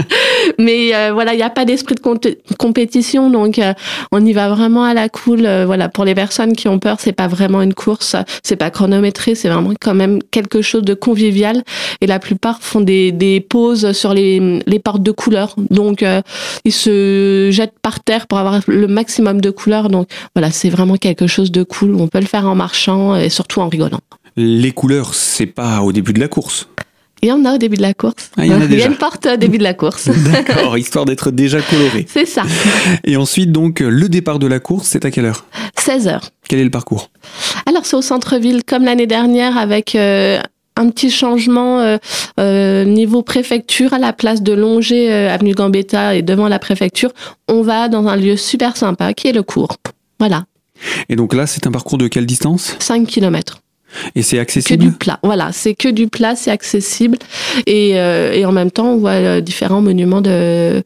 Mais 0.58 0.94
euh, 0.94 1.10
voilà, 1.12 1.34
il 1.34 1.36
n'y 1.36 1.42
a 1.42 1.50
pas 1.50 1.64
d'esprit 1.64 1.94
de 1.94 2.36
compétition, 2.58 3.30
donc 3.30 3.58
euh, 3.58 3.72
on 4.12 4.24
y 4.24 4.32
va 4.32 4.48
vraiment 4.48 4.84
à 4.84 4.94
la 4.94 5.08
cool. 5.08 5.44
Euh, 5.44 5.64
voilà, 5.66 5.88
pour 5.88 6.04
les 6.04 6.14
personnes 6.14 6.54
qui 6.54 6.68
ont 6.68 6.78
peur, 6.78 6.96
c'est 7.00 7.12
pas 7.12 7.28
vraiment 7.28 7.62
une 7.62 7.74
course, 7.74 8.16
c'est 8.42 8.56
pas 8.56 8.70
chronométré, 8.70 9.34
c'est 9.34 9.48
vraiment 9.48 9.72
quand 9.80 9.94
même 9.94 10.20
quelque 10.30 10.62
chose 10.62 10.82
de 10.82 10.94
convivial. 10.94 11.62
Et 12.00 12.06
la 12.06 12.18
plupart 12.18 12.62
font 12.62 12.80
des, 12.80 13.12
des 13.12 13.40
pauses 13.40 13.92
sur 13.92 14.14
les, 14.14 14.60
les 14.66 14.78
portes 14.78 15.02
de 15.02 15.10
couleurs, 15.10 15.54
donc 15.70 16.04
ils 16.64 16.72
se 16.72 17.48
jettent 17.50 17.78
par 17.80 18.00
terre 18.00 18.26
pour 18.26 18.38
avoir 18.38 18.60
le 18.66 18.86
maximum 18.86 19.40
de 19.40 19.50
couleurs. 19.50 19.88
Donc 19.88 20.08
voilà, 20.34 20.50
c'est 20.50 20.70
vraiment 20.70 20.96
quelque 20.96 21.26
chose 21.26 21.50
de 21.50 21.62
cool. 21.62 21.94
On 21.94 22.08
peut 22.08 22.20
le 22.20 22.26
faire 22.26 22.46
en 22.46 22.54
marchant 22.54 23.16
et 23.16 23.28
surtout 23.28 23.60
en 23.60 23.68
rigolant. 23.76 24.00
Les 24.36 24.72
couleurs, 24.72 25.14
c'est 25.14 25.46
pas 25.46 25.82
au 25.82 25.92
début 25.92 26.12
de 26.12 26.20
la 26.20 26.28
course. 26.28 26.68
Il 27.22 27.28
y 27.28 27.32
en 27.32 27.44
a 27.44 27.54
au 27.54 27.58
début 27.58 27.76
de 27.76 27.82
la 27.82 27.94
course. 27.94 28.30
Ah, 28.36 28.44
il, 28.44 28.52
y 28.52 28.54
en 28.54 28.60
a, 28.60 28.66
déjà. 28.66 28.74
il 28.74 28.78
y 28.80 28.82
a 28.82 28.86
une 28.86 28.96
porte 28.96 29.26
au 29.26 29.36
début 29.36 29.58
de 29.58 29.62
la 29.62 29.74
course. 29.74 30.08
D'accord, 30.32 30.76
histoire 30.86 31.04
d'être 31.06 31.30
déjà 31.30 31.60
coloré. 31.62 32.06
C'est 32.08 32.26
ça. 32.26 32.42
Et 33.04 33.16
ensuite, 33.16 33.52
donc, 33.52 33.80
le 33.80 34.08
départ 34.08 34.38
de 34.38 34.46
la 34.46 34.60
course, 34.60 34.88
c'est 34.88 35.04
à 35.04 35.10
quelle 35.10 35.24
heure? 35.24 35.46
16 35.78 36.08
heures. 36.08 36.30
Quel 36.48 36.58
est 36.58 36.64
le 36.64 36.70
parcours? 36.70 37.10
Alors, 37.66 37.86
c'est 37.86 37.96
au 37.96 38.02
centre-ville, 38.02 38.64
comme 38.64 38.84
l'année 38.84 39.06
dernière, 39.06 39.56
avec 39.56 39.94
euh, 39.94 40.38
un 40.76 40.90
petit 40.90 41.10
changement 41.10 41.80
euh, 41.80 41.96
euh, 42.38 42.84
niveau 42.84 43.22
préfecture 43.22 43.94
à 43.94 43.98
la 43.98 44.12
place 44.12 44.42
de 44.42 44.52
longer 44.52 45.10
avenue 45.12 45.54
Gambetta 45.54 46.16
et 46.16 46.22
devant 46.22 46.48
la 46.48 46.58
préfecture. 46.58 47.12
On 47.48 47.62
va 47.62 47.88
dans 47.88 48.06
un 48.08 48.16
lieu 48.16 48.36
super 48.36 48.76
sympa 48.76 49.14
qui 49.14 49.28
est 49.28 49.32
le 49.32 49.42
cours. 49.42 49.76
Voilà. 50.18 50.44
Et 51.08 51.16
donc 51.16 51.34
là, 51.34 51.46
c'est 51.46 51.66
un 51.66 51.72
parcours 51.72 51.96
de 51.96 52.08
quelle 52.08 52.26
distance? 52.26 52.76
5 52.78 53.06
km. 53.06 53.62
Et 54.14 54.22
c'est 54.22 54.38
accessible 54.38 54.78
Que 54.78 54.84
du 54.84 54.92
plat, 54.92 55.18
voilà, 55.22 55.50
c'est 55.52 55.74
que 55.74 55.88
du 55.88 56.08
plat, 56.08 56.34
c'est 56.36 56.50
accessible. 56.50 57.18
Et, 57.66 57.98
euh, 57.98 58.32
et, 58.32 58.44
en 58.44 58.52
même 58.52 58.70
temps, 58.70 58.92
on 58.92 58.96
voit 58.98 59.10
euh, 59.12 59.40
différents 59.40 59.82
monuments 59.82 60.20
de, 60.20 60.82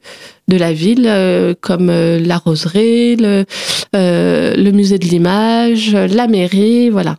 de 0.47 0.57
la 0.57 0.73
ville, 0.73 1.05
euh, 1.07 1.53
comme 1.59 1.87
la 1.87 2.37
roseraie, 2.37 3.15
le, 3.17 3.45
le 3.93 4.71
musée 4.71 4.99
de 4.99 5.05
l'image, 5.05 5.93
la 5.93 6.27
mairie, 6.27 6.89
voilà 6.89 7.17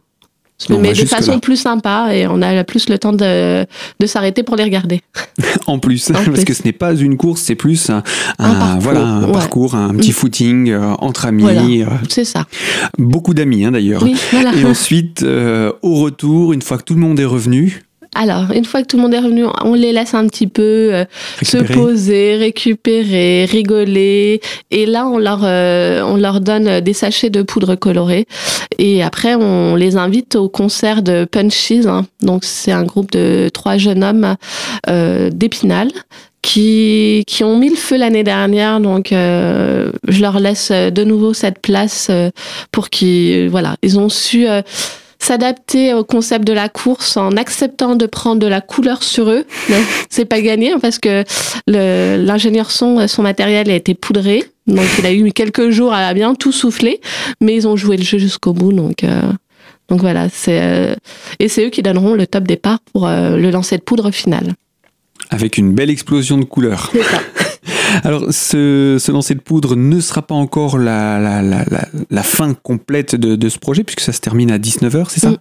mais 0.68 0.92
de 0.92 1.04
façon 1.04 1.40
plus 1.40 1.56
sympa 1.56 2.08
et 2.12 2.26
on 2.26 2.42
a 2.42 2.64
plus 2.64 2.88
le 2.88 2.98
temps 2.98 3.12
de, 3.12 3.66
de 4.00 4.06
s'arrêter 4.06 4.42
pour 4.42 4.56
les 4.56 4.64
regarder. 4.64 5.00
en 5.66 5.78
plus, 5.78 6.10
parce 6.12 6.44
que 6.44 6.54
ce 6.54 6.62
n'est 6.64 6.72
pas 6.72 6.94
une 6.94 7.16
course, 7.16 7.42
c'est 7.42 7.54
plus 7.54 7.90
un, 7.90 8.02
parcours, 8.38 8.80
voilà, 8.80 9.06
un, 9.06 9.32
parcours, 9.32 9.74
un 9.74 9.94
petit 9.94 10.10
mm. 10.10 10.14
footing 10.14 10.70
euh, 10.70 10.94
entre 10.98 11.26
amis. 11.26 11.82
Euh, 11.82 11.86
c'est 12.08 12.24
ça. 12.24 12.46
Beaucoup 12.98 13.34
d'amis 13.34 13.64
hein, 13.64 13.72
d'ailleurs. 13.72 14.04
Et 14.06 14.64
ensuite, 14.64 15.22
euh, 15.22 15.72
au 15.82 15.96
retour, 15.96 16.52
une 16.52 16.62
fois 16.62 16.78
que 16.78 16.84
tout 16.84 16.94
le 16.94 17.00
monde 17.00 17.18
est 17.20 17.24
revenu, 17.24 17.82
alors, 18.14 18.50
une 18.54 18.66
fois 18.66 18.82
que 18.82 18.86
tout 18.86 18.96
le 18.96 19.02
monde 19.02 19.14
est 19.14 19.18
revenu, 19.20 19.46
on 19.64 19.72
les 19.72 19.92
laisse 19.92 20.12
un 20.12 20.26
petit 20.26 20.46
peu 20.46 20.90
euh, 20.92 21.04
se 21.42 21.56
poser, 21.56 22.36
récupérer, 22.36 23.46
rigoler. 23.46 24.42
Et 24.70 24.84
là, 24.84 25.06
on 25.06 25.16
leur, 25.16 25.40
euh, 25.44 26.02
on 26.02 26.16
leur 26.16 26.40
donne 26.40 26.80
des 26.80 26.92
sachets 26.92 27.30
de 27.30 27.40
poudre 27.40 27.74
colorée. 27.74 28.26
Et 28.78 29.02
après, 29.02 29.34
on 29.34 29.76
les 29.76 29.96
invite 29.96 30.36
au 30.36 30.50
concert 30.50 31.02
de 31.02 31.24
Punchies. 31.24 31.88
Hein. 31.88 32.04
Donc, 32.20 32.44
c'est 32.44 32.72
un 32.72 32.84
groupe 32.84 33.10
de 33.12 33.48
trois 33.52 33.78
jeunes 33.78 34.04
hommes 34.04 34.36
euh, 34.90 35.30
d'Épinal 35.30 35.88
qui, 36.42 37.24
qui 37.26 37.44
ont 37.44 37.56
mis 37.56 37.70
le 37.70 37.76
feu 37.76 37.96
l'année 37.96 38.24
dernière. 38.24 38.78
Donc, 38.80 39.12
euh, 39.12 39.90
je 40.06 40.20
leur 40.20 40.38
laisse 40.38 40.70
de 40.70 41.04
nouveau 41.04 41.32
cette 41.32 41.60
place 41.60 42.10
pour 42.72 42.90
qu'ils, 42.90 43.48
voilà, 43.48 43.76
ils 43.82 43.98
ont 43.98 44.10
su 44.10 44.46
s'adapter 45.24 45.94
au 45.94 46.04
concept 46.04 46.46
de 46.46 46.52
la 46.52 46.68
course 46.68 47.16
en 47.16 47.36
acceptant 47.36 47.96
de 47.96 48.06
prendre 48.06 48.40
de 48.40 48.46
la 48.46 48.60
couleur 48.60 49.02
sur 49.02 49.30
eux. 49.30 49.44
C'est 50.10 50.24
pas 50.24 50.40
gagné 50.40 50.72
hein, 50.72 50.78
parce 50.80 50.98
que 50.98 51.24
l'ingénieur 51.66 52.70
son, 52.70 53.06
son 53.08 53.22
matériel 53.22 53.70
a 53.70 53.74
été 53.74 53.94
poudré. 53.94 54.44
Donc 54.66 54.86
il 54.98 55.06
a 55.06 55.12
eu 55.12 55.32
quelques 55.32 55.70
jours 55.70 55.92
à 55.92 56.12
bien 56.14 56.34
tout 56.34 56.52
souffler, 56.52 57.00
mais 57.40 57.54
ils 57.54 57.66
ont 57.66 57.76
joué 57.76 57.96
le 57.96 58.04
jeu 58.04 58.18
jusqu'au 58.18 58.52
bout. 58.52 58.72
Donc, 58.72 59.04
euh, 59.04 59.22
donc 59.88 60.00
voilà, 60.00 60.28
c'est 60.28 60.60
euh, 60.62 60.94
et 61.38 61.48
c'est 61.48 61.66
eux 61.66 61.70
qui 61.70 61.82
donneront 61.82 62.14
le 62.14 62.26
top 62.26 62.44
départ 62.44 62.78
pour 62.92 63.06
euh, 63.06 63.36
le 63.36 63.50
lancer 63.50 63.76
de 63.76 63.82
poudre 63.82 64.10
final. 64.10 64.54
Avec 65.30 65.56
une 65.56 65.72
belle 65.72 65.90
explosion 65.90 66.38
de 66.38 66.44
couleurs. 66.44 66.90
C'est 66.92 67.02
ça. 67.02 67.20
Alors, 68.04 68.26
ce, 68.30 68.96
ce, 68.98 69.12
lancer 69.12 69.34
de 69.34 69.40
poudre 69.40 69.76
ne 69.76 70.00
sera 70.00 70.22
pas 70.22 70.34
encore 70.34 70.78
la, 70.78 71.18
la, 71.18 71.42
la, 71.42 71.64
la 72.10 72.22
fin 72.22 72.54
complète 72.54 73.14
de, 73.14 73.36
de, 73.36 73.48
ce 73.48 73.58
projet, 73.58 73.84
puisque 73.84 74.00
ça 74.00 74.12
se 74.12 74.20
termine 74.20 74.50
à 74.50 74.58
19h, 74.58 75.06
c'est 75.08 75.20
ça? 75.20 75.30
Mm. 75.30 75.36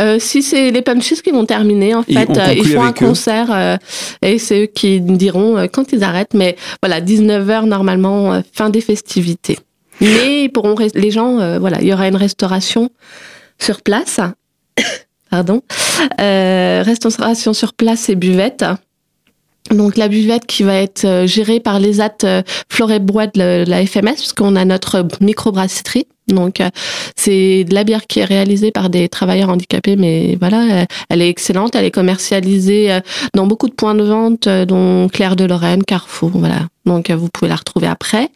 euh, 0.00 0.18
si 0.18 0.42
c'est 0.42 0.70
les 0.70 0.82
punches 0.82 1.22
qui 1.22 1.30
vont 1.30 1.44
terminer, 1.44 1.94
en 1.94 2.02
fait, 2.02 2.28
euh, 2.30 2.54
ils 2.54 2.66
font 2.66 2.82
un 2.82 2.92
concert 2.92 3.52
euh, 3.52 3.76
et 4.22 4.38
c'est 4.38 4.62
eux 4.62 4.66
qui 4.66 5.00
diront 5.00 5.68
quand 5.72 5.92
ils 5.92 6.02
arrêtent. 6.02 6.34
Mais 6.34 6.56
voilà, 6.82 7.00
19h 7.00 7.66
normalement, 7.66 8.42
fin 8.52 8.70
des 8.70 8.80
festivités. 8.80 9.58
Mais 10.00 10.44
ils 10.44 10.48
pourront 10.48 10.74
les 10.94 11.10
gens, 11.10 11.58
voilà, 11.58 11.80
il 11.80 11.88
y 11.88 11.92
aura 11.92 12.08
une 12.08 12.16
restauration 12.16 12.90
sur 13.58 13.82
place. 13.82 14.20
Pardon, 15.30 15.62
restauration 16.18 17.52
sur 17.52 17.74
place 17.74 18.08
et 18.08 18.16
buvette 18.16 18.64
Donc 19.70 19.96
la 19.96 20.08
buvette 20.08 20.46
qui 20.46 20.62
va 20.62 20.74
être 20.74 21.24
gérée 21.26 21.58
par 21.58 21.80
les 21.80 22.00
AT 22.00 22.44
Floret 22.68 23.00
Bois 23.00 23.26
de 23.26 23.64
la 23.66 23.86
FMS, 23.86 24.16
puisqu'on 24.16 24.56
a 24.56 24.64
notre 24.64 25.06
microbrasserie 25.20 26.06
donc 26.28 26.60
euh, 26.60 26.70
c'est 27.16 27.64
de 27.64 27.74
la 27.74 27.84
bière 27.84 28.06
qui 28.06 28.20
est 28.20 28.24
réalisée 28.24 28.70
par 28.70 28.88
des 28.88 29.08
travailleurs 29.08 29.50
handicapés, 29.50 29.96
mais 29.96 30.36
voilà, 30.40 30.86
elle 31.10 31.22
est 31.22 31.28
excellente. 31.28 31.74
Elle 31.74 31.84
est 31.84 31.90
commercialisée 31.90 32.92
euh, 32.92 33.00
dans 33.34 33.46
beaucoup 33.46 33.68
de 33.68 33.74
points 33.74 33.94
de 33.94 34.04
vente, 34.04 34.46
euh, 34.46 34.64
dont 34.64 35.08
Claire 35.08 35.36
de 35.36 35.44
Lorraine, 35.44 35.82
Carrefour, 35.82 36.30
voilà. 36.34 36.60
Donc 36.86 37.10
vous 37.10 37.28
pouvez 37.32 37.48
la 37.48 37.56
retrouver 37.56 37.86
après. 37.86 38.28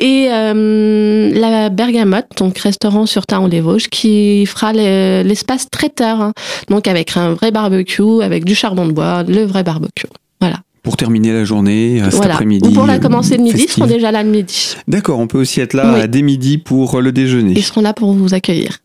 Et 0.00 0.26
la 0.26 1.70
Bergamote, 1.70 2.26
donc 2.36 2.58
restaurant 2.58 3.06
sur 3.06 3.24
Taon 3.24 3.46
les 3.46 3.60
Vosges, 3.60 3.88
qui 3.88 4.46
fera 4.46 4.72
l'espace 4.72 5.70
traiteur, 5.70 6.20
hein. 6.20 6.32
donc 6.68 6.88
avec 6.88 7.16
un 7.16 7.34
vrai 7.34 7.52
barbecue, 7.52 8.20
avec 8.20 8.44
du 8.44 8.56
charbon 8.56 8.86
de 8.86 8.92
bois, 8.92 9.22
le 9.22 9.44
vrai 9.44 9.62
barbecue. 9.62 10.08
Voilà 10.44 10.60
pour 10.84 10.96
terminer 10.98 11.32
la 11.32 11.44
journée 11.44 12.02
euh, 12.02 12.10
cet 12.10 12.26
après-midi. 12.26 12.68
Ou 12.68 12.72
pour 12.72 12.84
la 12.86 12.98
commencer 12.98 13.38
le 13.38 13.42
midi, 13.42 13.62
ils 13.64 13.70
seront 13.70 13.86
déjà 13.86 14.12
là 14.12 14.22
le 14.22 14.28
midi. 14.28 14.76
D'accord, 14.86 15.18
on 15.18 15.26
peut 15.26 15.40
aussi 15.40 15.60
être 15.60 15.72
là 15.72 16.06
dès 16.06 16.22
midi 16.22 16.58
pour 16.58 17.00
le 17.00 17.10
déjeuner. 17.10 17.54
Ils 17.56 17.64
seront 17.64 17.80
là 17.80 17.94
pour 17.94 18.12
vous 18.12 18.34
accueillir. 18.34 18.78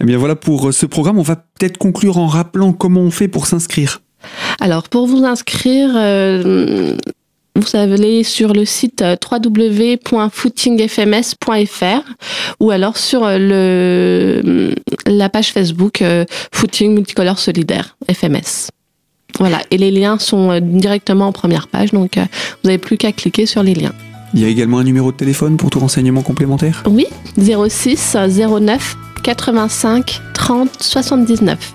Eh 0.00 0.04
bien 0.04 0.18
voilà 0.18 0.36
pour 0.36 0.72
ce 0.72 0.86
programme. 0.86 1.18
On 1.18 1.22
va 1.22 1.36
peut-être 1.36 1.78
conclure 1.78 2.18
en 2.18 2.26
rappelant 2.26 2.74
comment 2.74 3.00
on 3.00 3.10
fait 3.10 3.26
pour 3.26 3.46
s'inscrire. 3.46 4.02
Alors 4.60 4.90
pour 4.90 5.06
vous 5.06 5.24
inscrire, 5.24 5.92
euh, 5.94 6.94
vous 7.56 7.74
allez 7.74 8.22
sur 8.22 8.52
le 8.52 8.66
site 8.66 9.00
euh, 9.00 9.16
www.footingfms.fr 9.30 12.02
ou 12.60 12.70
alors 12.70 12.98
sur 12.98 13.22
le, 13.24 14.74
la 15.06 15.30
page 15.30 15.52
Facebook 15.52 16.04
Footing 16.52 16.92
Multicolore 16.94 17.38
Solidaire 17.38 17.96
FMS. 18.12 18.68
Voilà, 19.38 19.60
et 19.70 19.78
les 19.78 19.90
liens 19.90 20.18
sont 20.18 20.50
euh, 20.50 20.60
directement 20.60 21.28
en 21.28 21.32
première 21.32 21.68
page, 21.68 21.92
donc 21.92 22.18
euh, 22.18 22.24
vous 22.62 22.68
n'avez 22.68 22.78
plus 22.78 22.96
qu'à 22.96 23.12
cliquer 23.12 23.46
sur 23.46 23.62
les 23.62 23.74
liens. 23.74 23.92
Il 24.34 24.40
y 24.40 24.44
a 24.44 24.48
également 24.48 24.78
un 24.78 24.84
numéro 24.84 25.10
de 25.10 25.16
téléphone 25.16 25.56
pour 25.56 25.70
tout 25.70 25.80
renseignement 25.80 26.22
complémentaire? 26.22 26.84
Oui, 26.86 27.06
06 27.38 28.16
09 28.60 28.96
85 29.22 30.20
30 30.34 30.68
79. 30.80 31.72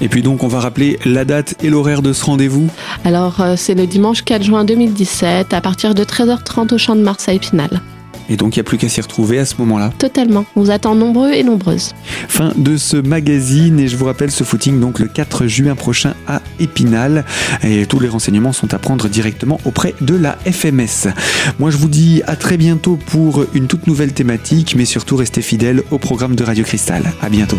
Et 0.00 0.08
puis 0.08 0.22
donc 0.22 0.42
on 0.42 0.48
va 0.48 0.60
rappeler 0.60 0.98
la 1.04 1.24
date 1.24 1.54
et 1.62 1.70
l'horaire 1.70 2.02
de 2.02 2.12
ce 2.12 2.24
rendez-vous? 2.24 2.68
Alors 3.04 3.40
euh, 3.40 3.54
c'est 3.56 3.74
le 3.74 3.86
dimanche 3.86 4.22
4 4.22 4.42
juin 4.42 4.64
2017 4.64 5.52
à 5.52 5.60
partir 5.60 5.94
de 5.94 6.04
13h30 6.04 6.74
au 6.74 6.78
champ 6.78 6.96
de 6.96 7.02
Marseille 7.02 7.38
Pinal. 7.38 7.80
Et 8.28 8.36
donc 8.36 8.56
il 8.56 8.58
n'y 8.58 8.60
a 8.60 8.64
plus 8.64 8.78
qu'à 8.78 8.88
s'y 8.88 9.00
retrouver 9.00 9.38
à 9.38 9.44
ce 9.44 9.54
moment-là. 9.58 9.92
Totalement. 9.98 10.44
On 10.56 10.62
vous 10.62 10.70
attend 10.70 10.94
nombreux 10.94 11.32
et 11.32 11.42
nombreuses. 11.42 11.94
Fin 12.28 12.52
de 12.56 12.76
ce 12.76 12.96
magazine 12.96 13.78
et 13.78 13.88
je 13.88 13.96
vous 13.96 14.04
rappelle 14.04 14.30
ce 14.30 14.44
footing 14.44 14.80
donc 14.80 14.98
le 14.98 15.06
4 15.06 15.46
juin 15.46 15.74
prochain 15.74 16.14
à 16.26 16.42
Épinal. 16.58 17.24
Et 17.62 17.86
tous 17.86 18.00
les 18.00 18.08
renseignements 18.08 18.52
sont 18.52 18.74
à 18.74 18.78
prendre 18.78 19.08
directement 19.08 19.60
auprès 19.64 19.94
de 20.00 20.14
la 20.14 20.38
FMS. 20.50 21.10
Moi 21.58 21.70
je 21.70 21.76
vous 21.76 21.88
dis 21.88 22.22
à 22.26 22.36
très 22.36 22.56
bientôt 22.56 22.98
pour 23.06 23.44
une 23.54 23.66
toute 23.66 23.86
nouvelle 23.86 24.12
thématique, 24.12 24.74
mais 24.76 24.84
surtout 24.84 25.16
restez 25.16 25.42
fidèles 25.42 25.82
au 25.90 25.98
programme 25.98 26.36
de 26.36 26.44
Radio 26.44 26.64
Cristal. 26.64 27.12
À 27.20 27.28
bientôt. 27.28 27.58